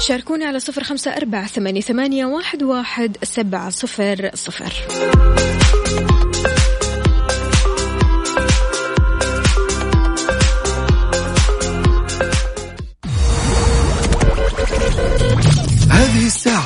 شاركونا 0.00 0.46
على 0.46 0.60
صفر 0.60 0.84
خمسة 0.84 1.10
أربعة 1.16 1.46
ثمانية, 1.46 1.80
واحد 2.62 3.16
سبعة 3.22 3.70
صفر 3.70 4.30
صفر. 4.34 4.72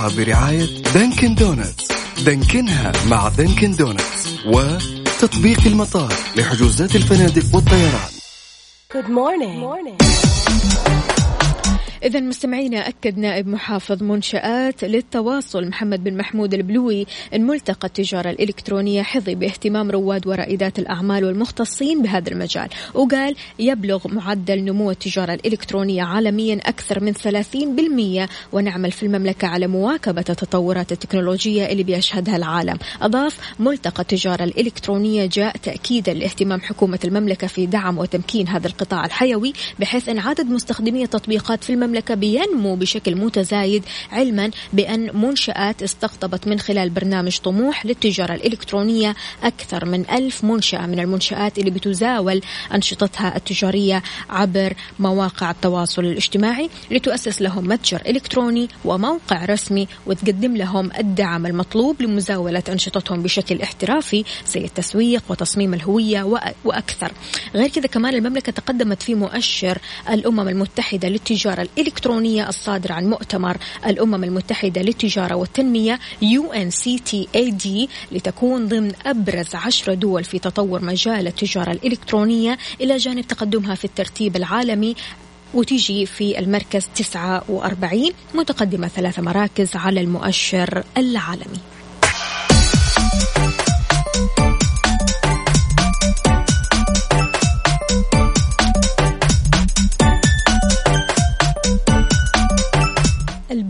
برعاية 0.08 0.82
Dunkin' 0.94 1.34
Donuts. 1.34 1.88
دانكنها 2.24 2.92
مع 3.08 3.28
Dunkin' 3.28 3.76
Donuts 3.76 4.28
وتطبيق 4.46 5.60
المطار 5.66 6.14
لحجوزات 6.36 6.96
الفنادق 6.96 7.54
والطيران. 7.54 8.10
Good 8.92 9.08
morning. 9.08 10.31
إذا 12.04 12.20
مستمعينا 12.20 12.88
أكد 12.88 13.18
نائب 13.18 13.48
محافظ 13.48 14.02
منشآت 14.02 14.84
للتواصل 14.84 15.68
محمد 15.68 16.04
بن 16.04 16.16
محمود 16.16 16.54
البلوي 16.54 17.06
أن 17.34 17.46
ملتقى 17.46 17.86
التجارة 17.88 18.30
الإلكترونية 18.30 19.02
حظي 19.02 19.34
باهتمام 19.34 19.90
رواد 19.90 20.26
ورائدات 20.26 20.78
الأعمال 20.78 21.24
والمختصين 21.24 22.02
بهذا 22.02 22.30
المجال. 22.30 22.68
وقال 22.94 23.36
يبلغ 23.58 24.08
معدل 24.08 24.64
نمو 24.64 24.90
التجارة 24.90 25.34
الإلكترونية 25.34 26.02
عالميا 26.02 26.60
أكثر 26.64 27.04
من 27.04 27.12
30% 27.12 28.28
ونعمل 28.52 28.92
في 28.92 29.02
المملكة 29.02 29.48
على 29.48 29.66
مواكبة 29.66 30.24
التطورات 30.30 30.92
التكنولوجية 30.92 31.66
اللي 31.66 31.82
بيشهدها 31.82 32.36
العالم. 32.36 32.78
أضاف 33.02 33.38
ملتقى 33.60 34.02
التجارة 34.02 34.44
الإلكترونية 34.44 35.26
جاء 35.26 35.56
تأكيدا 35.56 36.14
لاهتمام 36.14 36.60
حكومة 36.60 36.98
المملكة 37.04 37.46
في 37.46 37.66
دعم 37.66 37.98
وتمكين 37.98 38.48
هذا 38.48 38.66
القطاع 38.66 39.04
الحيوي 39.04 39.52
بحيث 39.80 40.08
أن 40.08 40.18
عدد 40.18 40.46
مستخدمي 40.46 41.02
التطبيقات 41.02 41.64
في 41.64 41.72
المملكة 41.72 41.91
بينمو 42.14 42.76
بشكل 42.76 43.16
متزايد 43.16 43.84
علما 44.10 44.50
بأن 44.72 45.16
منشآت 45.16 45.82
استقطبت 45.82 46.48
من 46.48 46.58
خلال 46.60 46.90
برنامج 46.90 47.38
طموح 47.38 47.86
للتجارة 47.86 48.34
الإلكترونية 48.34 49.14
أكثر 49.42 49.84
من 49.84 50.10
ألف 50.10 50.44
منشأة 50.44 50.86
من 50.86 51.00
المنشآت 51.00 51.58
اللي 51.58 51.70
بتزاول 51.70 52.40
أنشطتها 52.74 53.36
التجارية 53.36 54.02
عبر 54.30 54.74
مواقع 54.98 55.50
التواصل 55.50 56.04
الاجتماعي 56.04 56.70
لتؤسس 56.90 57.42
لهم 57.42 57.68
متجر 57.68 58.02
إلكتروني 58.06 58.68
وموقع 58.84 59.44
رسمي 59.44 59.88
وتقدم 60.06 60.56
لهم 60.56 60.90
الدعم 60.98 61.46
المطلوب 61.46 62.02
لمزاولة 62.02 62.62
أنشطتهم 62.68 63.22
بشكل 63.22 63.62
احترافي 63.62 64.24
زي 64.48 64.64
التسويق 64.64 65.22
وتصميم 65.28 65.74
الهوية 65.74 66.22
وأكثر. 66.64 67.12
غير 67.54 67.68
كذا 67.68 67.86
كمان 67.86 68.14
المملكة 68.14 68.52
تقدمت 68.52 69.02
في 69.02 69.14
مؤشر 69.14 69.78
الأمم 70.10 70.48
المتحدة 70.48 71.08
للتجارة 71.08 71.62
الإلكترونية 71.62 71.81
الصادر 72.48 72.92
عن 72.92 73.10
مؤتمر 73.10 73.56
الأمم 73.86 74.24
المتحدة 74.24 74.82
للتجارة 74.82 75.34
والتنمية 75.34 75.98
UNCTAD 76.22 77.68
لتكون 78.12 78.68
ضمن 78.68 78.92
أبرز 79.06 79.54
عشر 79.54 79.94
دول 79.94 80.24
في 80.24 80.38
تطور 80.38 80.84
مجال 80.84 81.26
التجارة 81.26 81.72
الإلكترونية. 81.72 82.58
إلى 82.80 82.96
جانب 82.96 83.26
تقدمها 83.26 83.74
في 83.74 83.84
الترتيب 83.84 84.36
العالمي 84.36 84.94
وتيجي 85.54 86.06
في 86.06 86.38
المركز 86.38 86.88
49 86.94 88.10
متقدمة 88.34 88.88
ثلاث 88.88 89.18
مراكز 89.18 89.76
على 89.76 90.00
المؤشر 90.00 90.84
العالمي. 90.96 91.71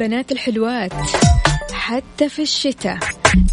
البنات 0.03 0.33
الحلوات. 0.33 0.93
حتى 1.73 2.29
في 2.29 2.43
الشتاء. 2.43 2.99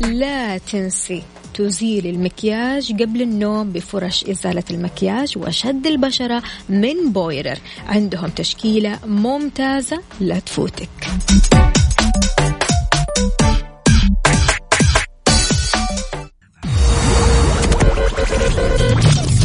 لا 0.02 0.58
تنسي 0.58 1.24
تزيل 1.54 2.08
المكياج 2.08 3.02
قبل 3.02 3.22
النوم 3.22 3.70
بفرش 3.70 4.24
إزالة 4.24 4.64
المكياج 4.72 5.38
وشد 5.38 5.88
البشرة 5.88 6.44
من 6.70 7.12
Beurer 7.12 7.58
عندهم 7.88 8.30
تشكيلة 8.30 9.00
ممتازة 9.06 10.02
لا 10.20 10.40
تفوتك. 10.40 10.90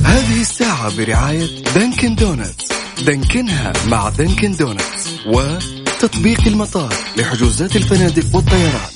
هذه 0.04 0.40
الساعة 0.40 0.96
برعاية 0.96 1.46
Dunkin' 1.74 2.14
Donuts. 2.14 2.68
دانكنها 3.06 3.72
مع 3.88 4.08
Dunkin' 4.08 4.52
Donuts 4.52 5.26
وتطبيق 6.04 6.46
المطار 6.46 6.94
لحجوزات 7.16 7.76
الفنادق 7.76 8.36
والطيران. 8.36 8.93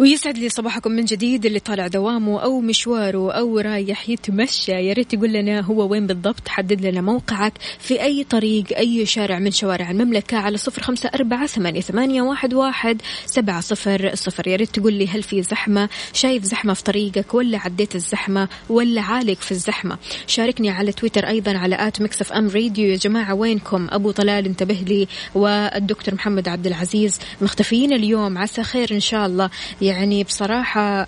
ويسعد 0.00 0.38
لي 0.38 0.48
صباحكم 0.48 0.92
من 0.92 1.04
جديد 1.04 1.46
اللي 1.46 1.58
طالع 1.58 1.86
دوامه 1.86 2.40
أو 2.42 2.60
مشواره 2.60 3.32
أو 3.32 3.58
رايح 3.58 4.08
يتمشى. 4.08 4.72
يا 4.72 4.92
ريت 4.92 5.14
تقول 5.14 5.32
لنا 5.32 5.60
هو 5.60 5.88
وين 5.88 6.06
بالضبط. 6.06 6.48
حدد 6.48 6.86
لنا 6.86 7.00
موقعك 7.00 7.52
في 7.78 8.02
أي 8.02 8.24
طريق 8.24 8.64
أي 8.76 9.06
شارع 9.06 9.38
من 9.38 9.50
شوارع 9.50 9.90
المملكة 9.90 10.36
على 10.36 10.56
صفر 10.56 10.82
خمسة 10.82 11.10
أربعة 11.14 11.46
ثمانية, 11.46 11.80
ثمانية 11.80 12.22
واحد, 12.22 12.54
واحد 12.54 13.02
سبعة 13.26 13.60
صفر 13.60 14.14
صفر. 14.14 14.48
يا 14.48 14.56
ريت 14.56 14.70
تقول 14.70 14.92
لي 14.92 15.08
هل 15.08 15.22
في 15.22 15.42
زحمة؟ 15.42 15.88
شايف 16.12 16.44
زحمة 16.44 16.74
في 16.74 16.84
طريقك 16.84 17.34
ولا 17.34 17.58
عديت 17.58 17.94
الزحمة 17.94 18.48
ولا 18.68 19.00
عالق 19.00 19.38
في 19.40 19.52
الزحمة؟ 19.52 19.98
شاركني 20.26 20.70
على 20.70 20.92
تويتر 20.92 21.28
أيضا 21.28 21.58
على 21.58 21.88
at 21.88 22.02
Mix 22.02 22.32
FM 22.32 22.48
radio. 22.48 22.90
يا 22.90 22.96
جماعة 22.96 23.34
وينكم؟ 23.34 23.88
أبو 23.90 24.10
طلال 24.10 24.46
انتبه 24.46 24.78
لي 24.86 25.08
والدكتور 25.34 26.14
محمد 26.14 26.48
عبد 26.48 26.66
العزيز. 26.66 27.18
مختفيين 27.40 27.92
اليوم. 27.92 28.38
عسى 28.38 28.62
خير 28.62 28.94
إن 28.94 29.00
شاء 29.00 29.26
الله. 29.26 29.50
يعني 29.90 30.24
بصراحة 30.24 31.06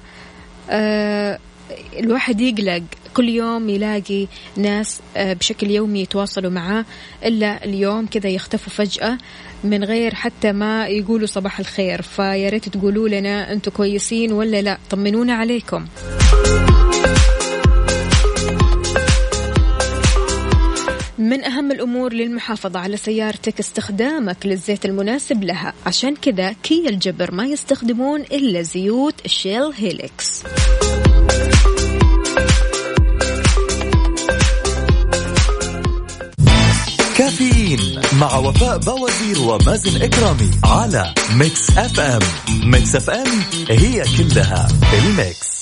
أه 0.70 1.38
الواحد 1.98 2.40
يقلق. 2.40 2.82
كل 3.16 3.28
يوم 3.28 3.68
يلاقي 3.68 4.26
ناس 4.56 5.00
أه 5.16 5.32
بشكل 5.32 5.70
يومي 5.70 6.00
يتواصلوا 6.00 6.50
معاه 6.50 6.84
إلا 7.24 7.64
اليوم 7.64 8.06
كذا 8.06 8.28
يختفوا 8.28 8.72
فجأة 8.72 9.18
من 9.64 9.84
غير 9.84 10.14
حتى 10.14 10.52
ما 10.52 10.86
يقولوا 10.86 11.26
صباح 11.26 11.58
الخير. 11.58 12.02
فيا 12.02 12.48
ريت 12.48 12.68
تقولوا 12.68 13.08
لنا 13.08 13.52
أنتم 13.52 13.70
كويسين 13.70 14.32
ولا 14.32 14.62
لا. 14.62 14.78
طمنونا 14.90 15.34
عليكم. 15.34 15.86
من 21.32 21.44
أهم 21.44 21.72
الأمور 21.72 22.12
للمحافظة 22.12 22.80
على 22.80 22.96
سيارتك 22.96 23.58
استخدامك 23.58 24.46
للزيت 24.46 24.84
المناسب 24.84 25.44
لها. 25.44 25.72
عشان 25.86 26.16
كذا 26.16 26.52
كيا 26.52 26.90
الجبر 26.90 27.34
ما 27.34 27.46
يستخدمون 27.46 28.20
إلا 28.20 28.62
زيوت 28.62 29.26
Shell 29.26 29.62
Helix. 29.62 30.42
كافيين 37.18 38.00
مع 38.20 38.36
وفاء 38.36 38.78
بوازير 38.78 39.38
ومازن 39.38 40.02
إكرامي 40.02 40.50
على 40.64 41.14
Mix 41.36 41.70
FM 41.78 42.22
Mix 42.64 42.96
FM 42.96 43.28
هي 43.70 44.04
كلها 44.18 44.68
ال 44.98 45.11
mix. 45.11 45.61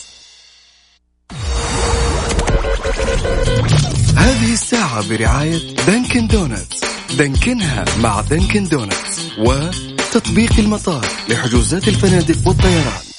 هذه 4.17 4.53
الساعة 4.53 5.09
برعاية 5.09 5.77
Dunkin' 5.87 6.27
Donuts. 6.27 6.81
دانكنها 7.19 7.85
مع 8.03 8.21
Dunkin' 8.21 8.65
Donuts. 8.65 9.21
وتطبيق 9.39 10.53
المطار 10.59 11.07
لحجوزات 11.29 11.89
الفنادق 11.89 12.49
والطيران. 12.49 13.10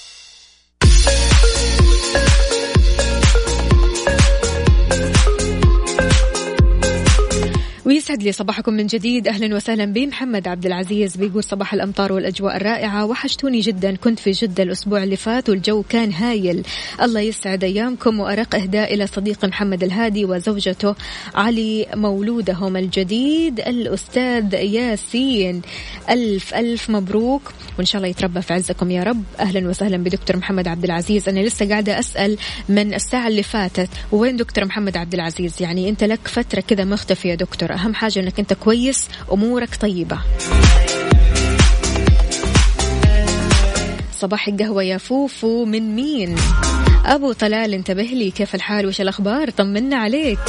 ويسعد 8.22 8.28
لي 8.28 8.32
صباحكم 8.32 8.74
من 8.74 8.88
جديد. 8.88 9.28
أهلا 9.28 9.56
وسهلا 9.56 9.86
بمحمد 9.86 10.48
عبد 10.48 10.66
العزيز 10.66 11.18
بيقول 11.18 11.44
صباح 11.44 11.74
الأمطار 11.74 12.14
والأجواء 12.14 12.56
الرائعة. 12.56 13.06
وحشتوني 13.06 13.60
جدا. 13.60 13.96
كنت 13.96 14.20
في 14.20 14.32
جدة 14.32 14.64
الأسبوع 14.64 15.04
اللي 15.04 15.16
فات 15.16 15.50
والجو 15.50 15.84
كان 15.84 16.12
هايل. 16.12 16.64
الله 17.02 17.20
يسعد 17.20 17.64
أيامكم. 17.64 18.20
وأرق 18.20 18.56
إهداء 18.56 18.94
إلى 18.94 19.08
صديقي 19.08 19.48
محمد 19.48 19.84
الهادي 19.84 20.26
وزوجته 20.26 20.96
علي 21.36 21.88
مولودهم 21.96 22.78
الجديد 22.78 23.60
الأستاذ 23.60 24.54
ياسين. 24.54 25.62
ألف 26.10 26.54
ألف 26.54 26.90
مبروك. 26.90 27.54
وإن 27.78 27.86
شاء 27.86 27.98
الله 27.98 28.10
يتربى 28.10 28.42
في 28.42 28.54
عزكم 28.54 28.92
يا 28.92 29.04
رب. 29.04 29.24
أهلا 29.40 29.70
وسهلا 29.70 29.98
بدكتور 29.98 30.38
محمد 30.38 30.68
عبد 30.68 30.84
العزيز. 30.84 31.30
أنا 31.30 31.40
لسه 31.40 31.70
قاعدة 31.70 32.00
أسأل 32.00 32.38
من 32.70 32.94
الساعة 32.94 33.28
اللي 33.28 33.44
فاتت. 33.44 33.90
وين 34.12 34.38
دكتور 34.38 34.66
محمد 34.66 34.98
عبد 34.98 35.14
العزيز؟ 35.14 35.62
يعني 35.62 35.90
أنت 35.90 36.04
لك 36.04 36.28
فترة 36.28 36.62
كذا 36.62 36.84
مختفي 36.84 37.28
يا 37.28 37.36
دكتور. 37.36 37.74
أهم 37.74 37.96
حاجة 38.12 38.24
أنك 38.24 38.40
أنت 38.40 38.54
كويس 38.54 39.08
أمورك 39.32 39.76
طيبة. 39.76 40.20
صباح 44.20 44.48
القهوة 44.48 44.84
يا 44.84 44.98
فوفو 44.98 45.66
من 45.66 45.96
مين؟ 45.96 46.36
أبو 47.06 47.34
طلال 47.34 47.74
انتبه 47.74 48.04
لي 48.04 48.32
كيف 48.32 48.56
الحال؟ 48.56 48.86
وش 48.86 49.02
الأخبار؟ 49.02 49.50
طمنا 49.50 49.96
عليك. 49.98 50.40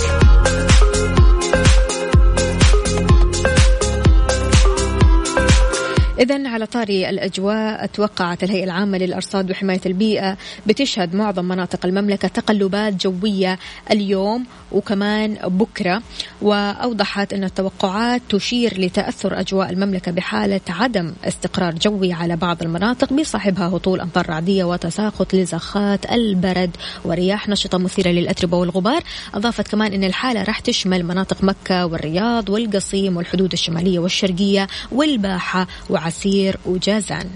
إذا 6.23 6.49
على 6.49 6.67
طاري 6.67 7.09
الأجواء 7.11 7.87
توقعت 7.87 8.45
الهيئة 8.45 8.65
العامة 8.65 8.99
للأرصاد 8.99 9.51
وحماية 9.51 9.81
البيئة 9.87 10.37
بتشهد 10.67 11.15
معظم 11.15 11.45
مناطق 11.45 11.87
المملكة 11.87 12.29
تقلبات 12.29 13.07
جوية 13.07 13.59
اليوم 13.91 14.45
وكمان 14.73 15.35
بكرة 15.35 16.03
وأوضحت 16.43 17.33
أن 17.33 17.45
التوقعات 17.45 18.23
تشير 18.29 18.81
لتأثر 18.81 19.41
أجواء 19.41 19.71
المملكة 19.71 20.13
بحالة 20.13 20.61
عدم 20.69 21.13
استقرار 21.25 21.75
جوي 21.75 22.13
على 22.13 22.37
بعض 22.37 22.63
المناطق 22.63 23.13
بيصاحبها 23.13 23.69
هطول 23.69 24.01
أمطار 24.01 24.31
رعدية 24.31 24.65
وتساقط 24.65 25.35
لزخات 25.35 26.13
البرد 26.13 26.71
ورياح 27.05 27.49
نشطة 27.49 27.79
مثيرة 27.79 28.09
للأتربة 28.09 28.57
والغبار. 28.57 29.03
أضافت 29.35 29.69
كمان 29.69 29.93
أن 29.93 30.05
الحالة 30.05 30.43
راح 30.43 30.61
تشمل 30.61 31.05
مناطق 31.05 31.45
مكة 31.45 31.87
والرياض 31.87 32.51
والقصيم 32.51 33.17
والحدود 33.17 33.53
الشمالية 33.53 33.99
والشرقية 33.99 34.67
والباحة 34.93 35.67
وعسير 36.13 36.57
وجازان. 36.67 37.31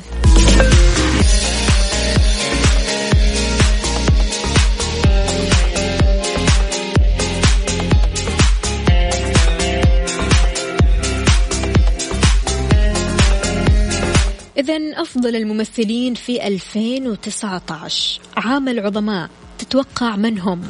إذا 14.58 14.76
أفضل 14.94 15.36
الممثلين 15.36 16.14
في 16.14 16.46
2019 16.46 18.20
عام 18.36 18.68
العظماء 18.68 19.30
تتوقع 19.58 20.16
من 20.16 20.38
هم؟ 20.38 20.62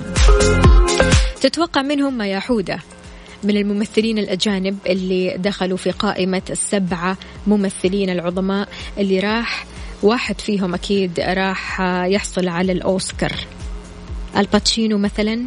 تتوقع 1.41 1.83
منهم 1.83 2.19
ما 2.19 2.27
يا 2.27 2.41
حودة 2.41 2.79
من 3.47 3.57
الممثلين 3.57 4.19
الأجانب 4.19 4.79
اللي 4.87 5.37
دخلوا 5.39 5.77
في 5.77 5.91
قائمة 5.91 6.43
السبعة 6.51 7.17
ممثلين 7.47 8.11
العظماء 8.11 8.69
اللي 8.99 9.21
راح 9.21 9.67
واحد 10.03 10.41
فيهم 10.41 10.75
أكيد 10.75 11.21
راح 11.21 11.81
يحصل 12.07 12.49
على 12.49 12.73
الأوسكار. 12.73 13.33
الباتشينو 14.37 14.99
مثلا 14.99 15.45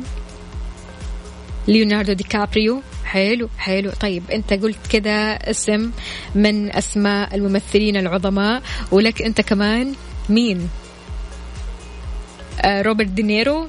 ليوناردو 1.68 2.14
دي 2.14 2.24
كابريو. 2.24 2.82
حلو 3.06 3.50
حلو. 3.58 3.92
طيب 3.92 4.24
أنت 4.32 4.54
قلت 4.54 4.88
كذا 4.90 5.34
اسم 5.34 5.92
من 6.36 6.76
أسماء 6.76 7.36
الممثلين 7.36 7.98
العظماء 7.98 8.62
ولك 8.92 9.22
أنت 9.22 9.42
كمان 9.42 9.94
مين؟ 10.30 10.70
آه 12.62 12.82
روبرت 12.82 13.08
دينيرو. 13.08 13.68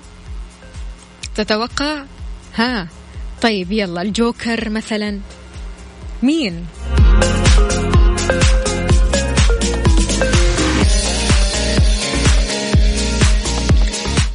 تتوقع؟ 1.34 2.04
ها. 2.54 2.88
طيب 3.42 3.72
يلا 3.72 4.02
الجوكر 4.02 4.68
مثلا. 4.68 5.20
مين؟ 6.22 6.66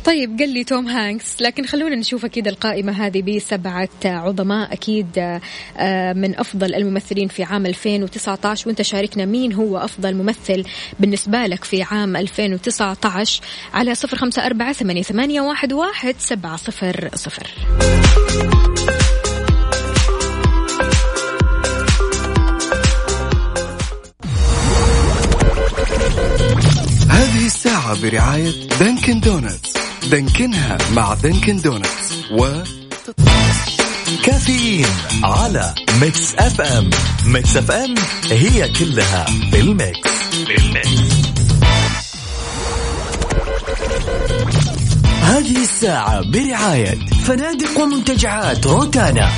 طيب 0.05 0.39
قال 0.39 0.49
لي 0.49 0.63
توم 0.63 0.87
هانكس 0.87 1.41
لكن 1.41 1.65
خلونا 1.65 1.95
نشوف 1.95 2.25
أكيد 2.25 2.47
القائمة 2.47 2.91
هذه 2.91 3.21
بسبعة 3.21 3.89
عظماء. 4.05 4.73
أكيد 4.73 5.39
آه، 5.77 6.13
من 6.13 6.39
أفضل 6.39 6.75
الممثلين 6.75 7.27
في 7.27 7.43
عام 7.43 7.65
2019 7.65 8.67
وأنت 8.67 8.81
شاركنا 8.81 9.25
مين 9.25 9.53
هو 9.53 9.77
أفضل 9.77 10.15
ممثل 10.15 10.63
بالنسبة 10.99 11.45
لك 11.45 11.63
في 11.63 11.83
عام 11.83 12.15
2019 12.15 13.41
على 13.73 13.95
صفر 13.95 14.17
خمسة 14.17 14.45
أربعة 14.45 14.73
ثمانية 14.73 15.41
واحد 15.73 16.15
سبعة 16.19 16.57
صفر 16.57 17.09
صفر. 17.15 17.47
الساعة 27.85 28.01
برعاية 28.01 28.67
Dunkin' 28.79 29.19
Donuts. 29.19 29.73
دانكنها 30.11 30.77
مع 30.93 31.13
Dunkin' 31.13 31.61
Donuts 31.61 32.13
و 32.31 32.63
كافيين 34.23 34.87
على 35.23 35.75
Mix 36.01 36.35
FM. 36.35 36.89
Mix 37.25 37.57
FM 37.57 37.95
هي 38.31 38.69
كلها 38.69 39.25
بال 39.51 39.74
mix 39.74 40.09
بال 40.47 40.65
mix. 40.65 41.01
هذه 45.21 45.63
الساعة 45.63 46.21
برعاية 46.21 46.97
فنادق 47.25 47.79
ومنتجعات 47.79 48.67
روتانا. 48.67 49.31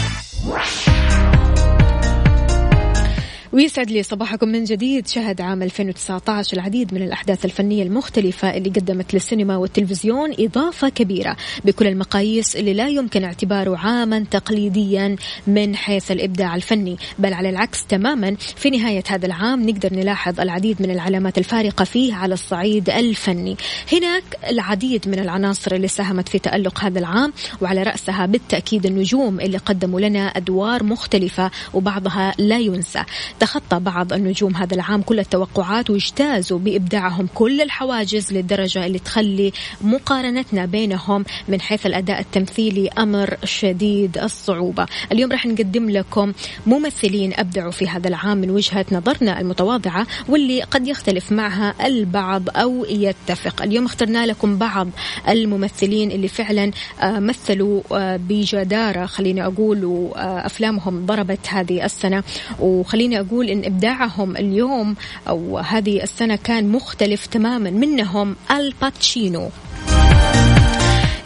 ويسعد 3.53 3.91
لي 3.91 4.03
صباحكم 4.03 4.47
من 4.49 4.63
جديد. 4.63 5.07
شهد 5.07 5.41
عام 5.41 5.63
2019 5.63 6.57
العديد 6.57 6.93
من 6.93 7.01
الأحداث 7.01 7.45
الفنية 7.45 7.83
المختلفة 7.83 8.57
اللي 8.57 8.69
قدمت 8.69 9.13
للسينما 9.13 9.57
والتلفزيون 9.57 10.33
إضافة 10.39 10.89
كبيرة 10.89 11.37
بكل 11.65 11.87
المقاييس 11.87 12.55
اللي 12.55 12.73
لا 12.73 12.87
يمكن 12.87 13.23
اعتباره 13.23 13.77
عاما 13.77 14.25
تقليديا 14.31 15.15
من 15.47 15.75
حيث 15.75 16.11
الإبداع 16.11 16.55
الفني. 16.55 16.97
بل 17.19 17.33
على 17.33 17.49
العكس 17.49 17.85
تماما 17.85 18.35
في 18.35 18.69
نهاية 18.69 19.03
هذا 19.07 19.25
العام 19.25 19.69
نقدر 19.69 19.93
نلاحظ 19.93 20.39
العديد 20.39 20.81
من 20.81 20.91
العلامات 20.91 21.37
الفارقة 21.37 21.85
فيه 21.85 22.13
على 22.13 22.33
الصعيد 22.33 22.89
الفني. 22.89 23.57
هناك 23.93 24.23
العديد 24.49 25.09
من 25.09 25.19
العناصر 25.19 25.75
اللي 25.75 25.87
ساهمت 25.87 26.29
في 26.29 26.39
تألق 26.39 26.83
هذا 26.83 26.99
العام 26.99 27.33
وعلى 27.61 27.83
رأسها 27.83 28.25
بالتأكيد 28.25 28.85
النجوم 28.85 29.39
اللي 29.39 29.57
قدموا 29.57 29.99
لنا 29.99 30.27
أدوار 30.27 30.83
مختلفة 30.83 31.51
وبعضها 31.73 32.33
لا 32.37 32.59
ينسى. 32.59 33.03
تخطى 33.47 33.79
بعض 33.79 34.13
النجوم 34.13 34.55
هذا 34.55 34.73
العام 34.75 35.01
كل 35.01 35.19
التوقعات 35.19 35.89
واجتازوا 35.89 36.59
بإبداعهم 36.59 37.27
كل 37.35 37.61
الحواجز 37.61 38.33
للدرجة 38.33 38.85
اللي 38.85 38.99
تخلي 38.99 39.51
مقارنتنا 39.81 40.65
بينهم 40.65 41.25
من 41.47 41.61
حيث 41.61 41.85
الأداء 41.85 42.19
التمثيلي 42.19 42.87
أمر 42.87 43.37
شديد 43.43 44.17
الصعوبة. 44.17 44.85
اليوم 45.11 45.31
راح 45.31 45.45
نقدم 45.45 45.89
لكم 45.89 46.33
ممثلين 46.65 47.33
أبدعوا 47.35 47.71
في 47.71 47.87
هذا 47.87 48.07
العام 48.07 48.37
من 48.37 48.49
وجهة 48.49 48.85
نظرنا 48.91 49.41
المتواضعة 49.41 50.07
واللي 50.29 50.61
قد 50.61 50.87
يختلف 50.87 51.31
معها 51.31 51.87
البعض 51.87 52.43
أو 52.49 52.85
يتفق. 52.89 53.61
اليوم 53.61 53.85
اخترنا 53.85 54.25
لكم 54.25 54.57
بعض 54.57 54.87
الممثلين 55.29 56.11
اللي 56.11 56.27
فعلا 56.27 56.71
آه، 57.01 57.19
مثلوا 57.19 57.81
آه، 57.91 58.17
بجدارة. 58.17 59.05
خليني 59.05 59.45
أقول 59.45 59.85
وأفلامهم 59.85 61.05
ضربت 61.05 61.47
هذه 61.49 61.85
السنة. 61.85 62.23
وخليني 62.59 63.19
أقول 63.19 63.26
أقول 63.27 63.49
إن 63.49 63.65
إبداعهم 63.65 64.37
اليوم 64.37 64.95
أو 65.27 65.57
هذه 65.57 66.03
السنة 66.03 66.35
كان 66.35 66.69
مختلف 66.69 67.25
تماما 67.25 67.69
منهم 67.69 68.35
الباتشينو. 68.51 69.49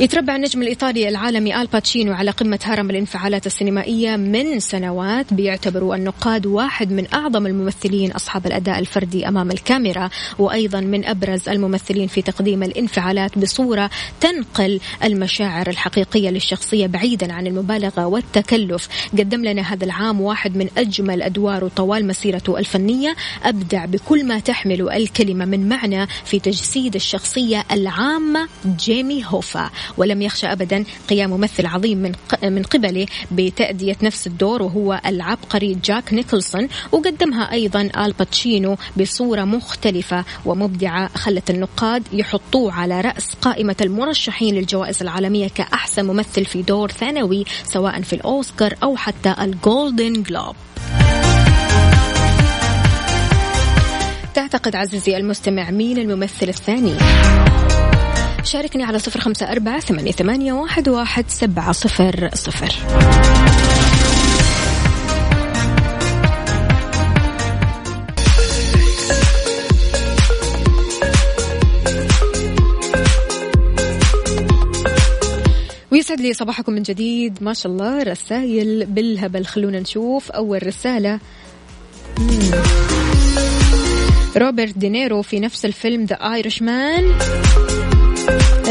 يتربع 0.02 0.36
النجم 0.36 0.62
الإيطالي 0.62 1.10
العالمي 1.10 1.62
آل 1.62 1.68
باتشينو 1.68 2.14
على 2.14 2.32
قمة 2.32 2.60
هرم 2.64 2.90
الانفعالات 2.90 3.46
السينمائية 3.46 4.16
من 4.16 4.60
سنوات. 4.60 5.34
بيعتبروا 5.34 5.96
النقاد 5.96 6.46
واحد 6.46 6.92
من 6.92 7.08
أعظم 7.14 7.48
الممثلين 7.48 8.12
أصحاب 8.12 8.48
الأداء 8.48 8.80
الفردي 8.80 9.28
أمام 9.28 9.52
الكاميرا 9.52 10.10
وأيضا 10.40 10.80
من 10.80 11.06
أبرز 11.06 11.50
الممثلين 11.50 12.08
في 12.08 12.22
تقديم 12.22 12.64
الانفعالات 12.64 13.38
بصورة 13.38 13.90
تنقل 14.22 14.80
المشاعر 15.04 15.70
الحقيقية 15.70 16.30
للشخصية 16.30 16.88
بعيدا 16.88 17.34
عن 17.34 17.48
المبالغة 17.48 18.06
والتكلف. 18.06 18.88
قدم 19.14 19.46
لنا 19.46 19.62
هذا 19.62 19.86
العام 19.86 20.22
واحد 20.22 20.56
من 20.56 20.70
أجمل 20.78 21.22
أدواره 21.22 21.72
طوال 21.76 22.08
مسيرته 22.08 22.58
الفنية. 22.58 23.16
أبدع 23.44 23.86
بكل 23.86 24.26
ما 24.26 24.40
تحمل 24.40 24.92
الكلمة 24.92 25.46
من 25.46 25.70
معنى 25.70 26.08
في 26.26 26.40
تجسيد 26.40 26.96
الشخصية 26.96 27.66
العامة 27.72 28.48
جيمي 28.80 29.24
هوفا. 29.26 29.70
ولم 29.98 30.22
يخشى 30.22 30.48
أبدا 30.48 30.84
قيام 31.10 31.30
ممثل 31.30 31.66
عظيم 31.66 31.98
من 31.98 32.12
من 32.44 32.64
قبله 32.64 33.06
بتأدية 33.32 33.98
نفس 34.02 34.28
الدور 34.28 34.62
وهو 34.62 35.02
العبقري 35.06 35.78
جاك 35.84 36.14
نيكلسون 36.14 36.68
وقدمها 36.92 37.52
أيضا 37.52 37.82
آل 37.82 38.14
باتشينو 38.20 38.78
بصورة 38.98 39.44
مختلفة 39.44 40.26
ومبدعة 40.46 41.08
خلت 41.08 41.50
النقاد 41.50 42.04
يحطوه 42.14 42.74
على 42.74 43.02
رأس 43.02 43.34
قائمة 43.42 43.76
المرشحين 43.82 44.56
للجوائز 44.56 45.02
العالمية 45.02 45.48
كأحسن 45.48 46.06
ممثل 46.06 46.46
في 46.46 46.62
دور 46.62 46.92
ثانوي 46.92 47.46
سواء 47.64 48.02
في 48.02 48.14
الأوسكار 48.14 48.76
أو 48.84 48.96
حتى 48.96 49.36
ال 49.42 49.53
Golden 49.53 50.24
Globe 50.24 50.56
تعتقد 54.34 54.76
عزيزي 54.76 55.18
المستمع 55.18 55.72
مين 55.72 55.98
الممثل 55.98 56.50
الثاني؟ 56.50 56.94
شاركني 58.46 58.84
على 58.84 59.00
صفر 59.00 59.20
خمسة 59.20 59.52
أربعة 59.52 59.80
ثمانية, 59.80 60.54
واحد, 60.54 60.90
واحد 60.90 61.26
سبعة 61.28 61.72
صفر 61.72 62.30
صفر. 62.34 62.76
ويسعد 75.92 76.22
لي 76.22 76.34
صباحكم 76.34 76.74
من 76.74 76.84
جديد. 76.84 77.38
ما 77.42 77.54
شاء 77.54 77.72
الله 77.72 78.04
رسائل 78.04 78.86
بالهبل. 78.86 79.46
خلونا 79.46 79.80
نشوف 79.80 80.32
أول 80.32 80.68
رسالة. 80.68 81.20
روبرت 84.38 84.78
دينيرو 84.78 85.22
في 85.22 85.40
نفس 85.40 85.66
الفيلم 85.66 86.06
The 86.06 86.16
Irishman 86.16 87.12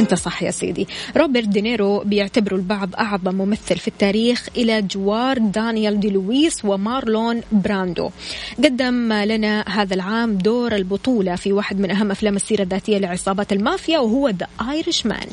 أنت 0.00 0.14
صح 0.14 0.42
يا 0.42 0.50
سيدي. 0.50 0.88
روبرت 1.16 1.48
دينيرو 1.48 1.98
بيعتبره 1.98 2.56
البعض 2.56 2.94
أعظم 2.94 3.34
ممثل 3.34 3.78
في 3.78 3.88
التاريخ 3.88 4.48
إلى 4.56 4.82
جوار 4.82 5.38
دانيال 5.38 6.00
دي 6.00 6.10
لويس 6.10 6.64
ومارلون 6.64 7.40
براندو. 7.52 8.10
قدم 8.64 9.12
لنا 9.12 9.64
هذا 9.68 9.94
العام 9.94 10.34
دور 10.34 10.74
البطولة 10.74 11.36
في 11.36 11.52
واحد 11.52 11.80
من 11.80 11.90
أهم 11.90 12.10
أفلام 12.10 12.36
السيرة 12.36 12.62
الذاتية 12.62 12.98
لعصابات 12.98 13.52
المافيا 13.52 13.98
وهو 13.98 14.28
The 14.28 14.46
Irishman 14.70 15.26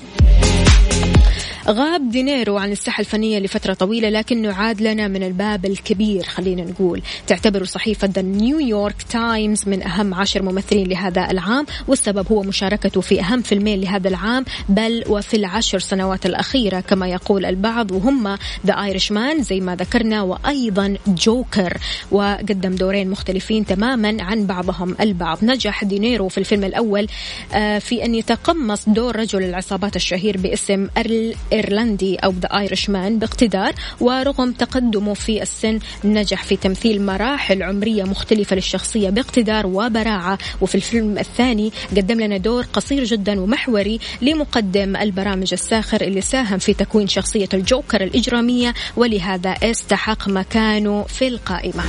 غاب 1.70 2.10
دينيرو 2.10 2.58
عن 2.58 2.72
الساحة 2.72 3.02
الفنية 3.02 3.40
لفترة 3.40 3.74
طويلة 3.74 4.10
لكنه 4.10 4.54
عاد 4.54 4.82
لنا 4.82 5.08
من 5.08 5.24
الباب 5.24 5.66
الكبير 5.66 6.24
خلينا 6.24 6.64
نقول. 6.64 7.02
تعتبر 7.28 7.64
صحيفة 7.64 8.08
The 8.08 8.22
New 8.22 8.56
York 8.56 9.02
Times 9.02 9.68
من 9.68 9.84
أهم 9.84 10.14
عشر 10.14 10.44
ممثلين 10.44 10.88
لهذا 10.88 11.32
العام 11.32 11.66
والسبب 11.88 12.32
هو 12.32 12.42
مشاركته 12.42 13.02
في 13.02 13.22
أهم 13.22 13.42
فيلمين 13.42 13.82
لهذا 13.82 14.10
العام 14.10 14.46
بل 14.70 15.04
وفي 15.10 15.38
العشر 15.38 15.80
سنوات 15.80 16.26
الأخيرة 16.26 16.80
كما 16.80 17.08
يقول 17.08 17.46
البعض 17.46 17.92
وهم 17.92 18.38
The 18.66 18.74
Irishman 18.74 19.44
زي 19.44 19.60
ما 19.60 19.76
ذكرنا 19.76 20.22
وأيضا 20.22 20.98
جوكر 21.08 21.78
وقدم 22.12 22.76
دورين 22.76 23.10
مختلفين 23.10 23.66
تماما 23.66 24.24
عن 24.24 24.46
بعضهم 24.46 24.96
البعض. 25.00 25.38
نجح 25.44 25.84
دينيرو 25.84 26.28
في 26.28 26.38
الفيلم 26.38 26.64
الأول 26.64 27.08
آه، 27.54 27.80
في 27.80 28.06
أن 28.06 28.16
يتقمص 28.16 28.90
دور 28.90 29.16
رجل 29.16 29.44
العصابات 29.44 29.96
الشهير 29.96 30.38
باسم 30.38 30.88
الايرلندي 30.98 32.16
أو 32.16 32.32
The 32.42 32.58
Irishman 32.60 33.20
باقتدار 33.20 33.74
ورغم 34.00 34.52
تقدمه 34.52 35.14
في 35.14 35.42
السن 35.42 35.80
نجح 36.04 36.44
في 36.44 36.56
تمثيل 36.56 37.02
مراحل 37.06 37.64
عمرية 37.64 38.04
مختلفة 38.04 38.56
للشخصية 38.56 39.10
باقتدار 39.10 39.68
وبراعة. 39.68 40.38
وفي 40.62 40.76
الفيلم 40.76 41.18
الثاني 41.18 41.72
قدم 41.98 42.20
لنا 42.20 42.38
دور 42.38 42.66
قصير 42.74 43.04
جدا 43.04 43.42
ومحوري 43.42 44.00
لمقدم 44.22 44.96
البرامج 44.96 45.54
الساخر 45.54 46.02
اللي 46.02 46.22
ساهم 46.22 46.58
في 46.58 46.74
تكوين 46.74 47.08
شخصية 47.08 47.50
الجوكر 47.54 48.04
الإجرامية 48.04 48.74
ولهذا 48.98 49.50
استحق 49.64 50.30
مكانه 50.30 51.04
في 51.04 51.28
القائمة. 51.28 51.84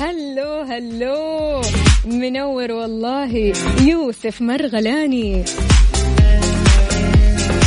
هلو 0.00 0.62
هلو. 0.70 1.87
منور 2.08 2.72
والله. 2.72 3.52
يوسف 3.80 4.42
مرغلاني. 4.42 5.44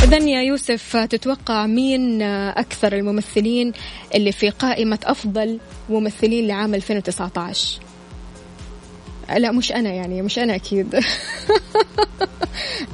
إذا 0.04 0.18
يا 0.18 0.42
يوسف 0.42 0.96
تتوقع 0.96 1.66
مين 1.66 2.22
أكثر 2.22 2.92
الممثلين 2.92 3.72
اللي 4.14 4.32
في 4.32 4.50
قائمة 4.50 4.98
أفضل 5.04 5.58
ممثلين 5.90 6.46
لعام 6.46 6.74
2019 6.74 7.91
لا 9.38 9.52
مش 9.52 9.72
أنا 9.72 9.90
يعني 9.90 10.22
مش 10.22 10.38
أنا 10.38 10.54
أكيد. 10.54 10.94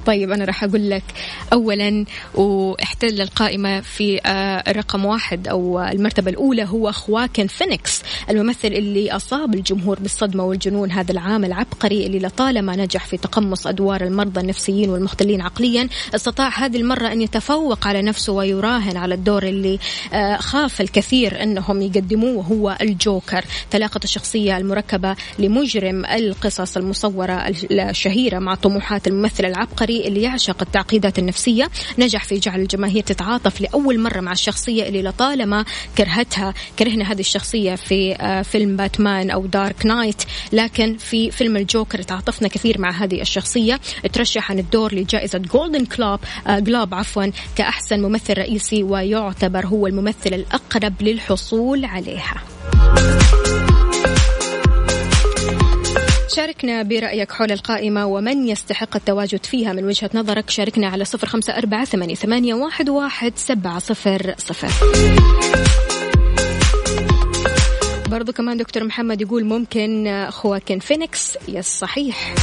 طيب 0.06 0.32
أنا 0.32 0.44
راح 0.44 0.64
أقول 0.64 0.90
لك 0.90 1.04
أولا 1.52 2.04
واحتل 2.34 3.20
القائمة 3.20 3.80
في 3.80 4.20
آه، 4.26 4.72
رقم 4.72 5.04
واحد 5.04 5.48
أو 5.48 5.80
المرتبة 5.80 6.30
الأولى 6.30 6.64
هو 6.64 6.92
خواكن 6.92 7.46
فينيكس 7.46 8.02
الممثل 8.30 8.68
اللي 8.68 9.12
أصاب 9.12 9.54
الجمهور 9.54 10.00
بالصدمة 10.00 10.44
والجنون 10.44 10.90
هذا 10.90 11.12
العام 11.12 11.44
العبقري 11.44 12.06
اللي 12.06 12.18
لطالما 12.18 12.76
نجح 12.76 13.06
في 13.06 13.16
تقمص 13.16 13.66
أدوار 13.66 14.04
المرضى 14.04 14.40
النفسيين 14.40 14.90
والمختلين 14.90 15.40
عقليا 15.40 15.88
استطاع 16.14 16.48
هذه 16.48 16.76
المرة 16.76 17.12
أن 17.12 17.22
يتفوق 17.22 17.86
على 17.86 18.02
نفسه 18.02 18.32
ويراهن 18.32 18.96
على 18.96 19.14
الدور 19.14 19.42
اللي 19.42 19.78
آه، 20.12 20.36
خاف 20.36 20.80
الكثير 20.80 21.42
أنهم 21.42 21.82
يقدموه 21.82 22.36
وهو 22.38 22.76
الجوكر 22.80 23.44
تلاقت 23.70 24.04
الشخصية 24.04 24.58
المركبة 24.58 25.16
لمجرم 25.38 26.04
القصص 26.18 26.76
المصورة 26.76 27.32
الشهيرة 27.70 28.38
مع 28.38 28.54
طموحات 28.54 29.06
الممثل 29.06 29.44
العبقري 29.44 30.08
اللي 30.08 30.22
يعشق 30.22 30.62
التعقيدات 30.62 31.18
النفسية. 31.18 31.70
نجح 31.98 32.24
في 32.24 32.38
جعل 32.38 32.60
الجماهير 32.60 33.02
تتعاطف 33.02 33.60
لأول 33.60 34.00
مرة 34.00 34.20
مع 34.20 34.32
الشخصية 34.32 34.88
اللي 34.88 35.02
لطالما 35.02 35.64
كرهتها 35.98 36.54
كرهنا 36.78 37.12
هذه 37.12 37.20
الشخصية 37.20 37.74
في 37.74 38.14
آه، 38.14 38.42
فيلم 38.42 38.76
باتمان 38.76 39.30
أو 39.30 39.46
Dark 39.46 39.86
Knight. 39.86 40.22
لكن 40.52 40.96
في 40.96 41.30
فيلم 41.30 41.56
الجوكر 41.56 42.02
تعاطفنا 42.02 42.48
كثير 42.48 42.80
مع 42.80 42.90
هذه 42.90 43.20
الشخصية. 43.20 43.80
ترشح 44.12 44.50
عن 44.50 44.58
الدور 44.58 44.94
لجائزة 44.94 45.38
Golden 45.38 45.84
Club 45.84 46.20
Globe 46.48 46.94
عفوا 46.94 47.24
كأحسن 47.56 48.00
ممثل 48.00 48.38
رئيسي 48.38 48.82
ويعتبر 48.82 49.66
هو 49.66 49.86
الممثل 49.86 50.34
الأقرب 50.34 51.02
للحصول 51.02 51.84
عليها. 51.84 52.34
شاركنا 56.38 56.82
برأيك 56.82 57.32
حول 57.32 57.52
القائمة 57.52 58.06
ومن 58.06 58.48
يستحق 58.48 58.96
التواجد 58.96 59.46
فيها. 59.46 59.72
من 59.72 59.84
وجهة 59.84 60.10
نظرك 60.14 60.50
شاركنا 60.50 60.86
على 60.86 61.04
صفر 61.04 61.26
خمسة 61.26 61.58
أربعة 61.58 61.84
ثمانية 61.84 62.54
واحد 62.88 63.32
سبعة 63.36 63.78
صفر 63.78 64.34
صفر. 64.38 64.68
برضو 68.10 68.32
كمان 68.32 68.56
دكتور 68.56 68.84
محمد 68.84 69.20
يقول 69.20 69.44
ممكن 69.44 70.26
خواكن 70.30 70.78
فينيكس. 70.78 71.38
yes 71.48 71.78
صحيح. 71.78 72.34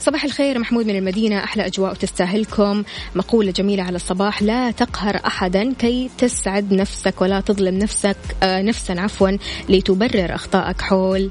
صباح 0.00 0.24
الخير 0.24 0.58
محمود 0.58 0.86
من 0.86 0.96
المدينة. 0.96 1.44
أحلى 1.44 1.66
أجواء 1.66 1.94
تستاهلكم. 1.94 2.82
مقولة 3.14 3.50
جميلة 3.50 3.82
على 3.82 3.96
الصباح. 3.96 4.42
لا 4.42 4.70
تقهر 4.70 5.20
أحدا 5.26 5.72
كي 5.72 6.10
تسعد 6.18 6.74
نفسك 6.74 7.20
ولا 7.20 7.40
تظلم 7.40 7.78
نفسك 7.78 8.16
آه 8.42 8.62
نفسا 8.62 8.92
عفوا 8.92 9.30
لتبرر 9.68 10.34
أخطائك 10.34 10.80
حول 10.80 11.30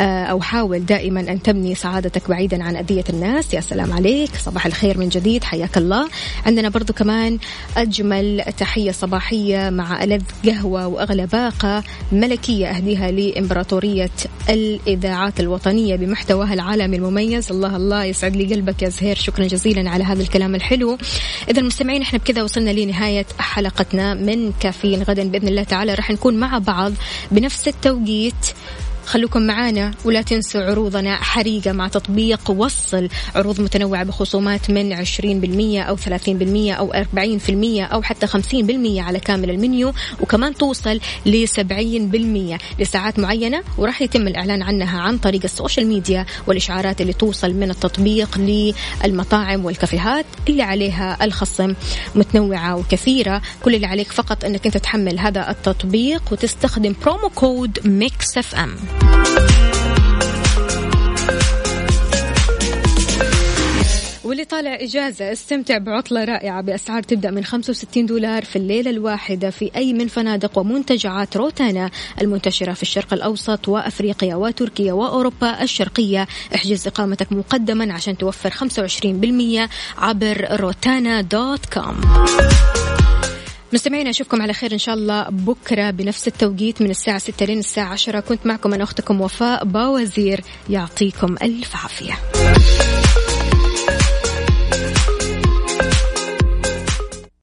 أو 0.00 0.40
حاول 0.40 0.86
دائما 0.86 1.20
أن 1.20 1.42
تبني 1.42 1.74
سعادتك 1.74 2.28
بعيدا 2.28 2.64
عن 2.64 2.76
أذية 2.76 3.04
الناس. 3.10 3.54
يا 3.54 3.60
سلام 3.60 3.92
عليك. 3.92 4.30
صباح 4.36 4.66
الخير 4.66 4.98
من 4.98 5.08
جديد. 5.08 5.44
حياك 5.44 5.78
الله. 5.78 6.08
عندنا 6.46 6.68
برضو 6.68 6.92
كمان 6.92 7.38
أجمل 7.76 8.44
تحية 8.58 8.92
صباحية 8.92 9.70
مع 9.70 10.04
ألذ 10.04 10.22
قهوة 10.46 10.86
وأغلى 10.86 11.26
باقة 11.26 11.82
ملكية 12.12 12.66
أهديها 12.66 13.10
لإمبراطورية 13.10 14.10
الإذاعات 14.48 15.40
الوطنية 15.40 15.96
بمحتواها 15.96 16.54
العالمي 16.54 16.96
المميز. 16.96 17.52
الله 17.52 17.76
الله 17.76 18.04
يسعد 18.04 18.36
لي 18.36 18.54
قلبك 18.54 18.82
يا 18.82 18.88
زهير. 18.88 19.16
شكرا 19.16 19.46
جزيلا 19.46 19.90
على 19.90 20.04
هذا 20.04 20.22
الكلام 20.22 20.54
الحلو. 20.54 20.98
إذا 21.50 21.60
المستمعين 21.60 22.02
إحنا 22.02 22.18
بكذا 22.18 22.42
وصلنا 22.42 22.70
لنهاية 22.70 23.26
حلقتنا 23.38 24.14
من 24.14 24.52
كافيين 24.60 25.02
غدا 25.02 25.28
بإذن 25.28 25.48
الله 25.48 25.62
تعالى. 25.62 25.94
راح 25.94 26.10
نكون 26.10 26.36
مع 26.36 26.58
بعض 26.58 26.92
بنفس 27.30 27.68
التوقيت 27.68 28.34
خلوكم 29.06 29.42
معانا 29.42 29.90
ولا 30.04 30.22
تنسوا 30.22 30.62
عروضنا 30.62 31.16
حريقة 31.16 31.72
مع 31.72 31.88
تطبيق 31.88 32.50
وصل. 32.50 33.08
عروض 33.34 33.60
متنوعة 33.60 34.04
بخصومات 34.04 34.70
من 34.70 34.92
20% 34.92 35.82
أو 35.82 35.96
30% 35.96 36.72
أو 36.72 36.92
40% 36.92 37.92
أو 37.92 38.02
حتى 38.02 38.26
50% 38.26 39.00
على 39.00 39.20
كامل 39.20 39.50
المنيو 39.50 39.92
وكمان 40.20 40.54
توصل 40.54 41.00
ل 41.26 41.46
70% 41.48 42.58
لساعات 42.78 43.18
معينة 43.18 43.62
وراح 43.78 44.02
يتم 44.02 44.26
الإعلان 44.28 44.62
عنها 44.62 45.00
عن 45.00 45.18
طريق 45.18 45.40
ال 45.44 45.50
social 45.50 45.86
media 45.86 46.26
والإشعارات 46.46 47.00
اللي 47.00 47.12
توصل 47.12 47.54
من 47.54 47.70
التطبيق 47.70 48.38
للمطاعم 49.04 49.64
والكافيهات 49.64 50.26
اللي 50.48 50.62
عليها 50.62 51.24
الخصم. 51.24 51.74
متنوعة 52.14 52.76
وكثيرة 52.76 53.42
كل 53.62 53.74
اللي 53.74 53.86
عليك 53.86 54.12
فقط 54.12 54.44
أنك 54.44 54.66
أنت 54.66 54.76
تحمل 54.76 55.18
هذا 55.18 55.50
التطبيق 55.50 56.22
وتستخدم 56.32 56.94
promo 57.02 57.28
code 57.28 57.78
Mix 57.84 58.38
FM. 58.38 58.76
واللي 64.24 64.44
طالع 64.44 64.74
إجازة 64.74 65.32
استمتع 65.32 65.78
بعطلة 65.78 66.24
رائعة 66.24 66.60
بأسعار 66.60 67.02
تبدأ 67.02 67.30
من 67.30 67.44
65 67.44 68.06
دولار 68.06 68.44
في 68.44 68.56
الليلة 68.56 68.90
الواحدة 68.90 69.50
في 69.50 69.70
أي 69.76 69.92
من 69.92 70.08
فنادق 70.08 70.58
ومنتجعات 70.58 71.36
روتانا 71.36 71.90
المنتشرة 72.20 72.72
في 72.72 72.82
الشرق 72.82 73.12
الأوسط 73.12 73.68
وأفريقيا 73.68 74.34
وتركيا 74.34 74.92
وأوروبا 74.92 75.62
الشرقية. 75.62 76.26
احجز 76.54 76.86
إقامتك 76.86 77.32
مقدما 77.32 77.92
عشان 77.94 78.18
توفر 78.18 78.50
25% 78.50 79.68
عبر 79.98 80.60
روتانا 80.60 81.20
dot 81.20 81.66
com. 81.66 82.00
مستمعينا 83.72 84.10
اشوفكم 84.10 84.42
على 84.42 84.52
خير 84.52 84.72
إن 84.72 84.78
شاء 84.78 84.94
الله 84.94 85.28
بكرة 85.30 85.90
بنفس 85.90 86.28
التوقيت 86.28 86.82
من 86.82 86.90
الساعة 86.90 87.18
6 87.18 87.46
لين 87.46 87.58
الساعة 87.58 87.92
10 87.92 88.20
كنت 88.20 88.46
معكم 88.46 88.74
أنا 88.74 88.84
أختكم 88.84 89.20
وفاء 89.20 89.64
باوزير 89.64 90.40
يعطيكم 90.70 91.36
ألف 91.42 91.76
عافية. 91.76 92.14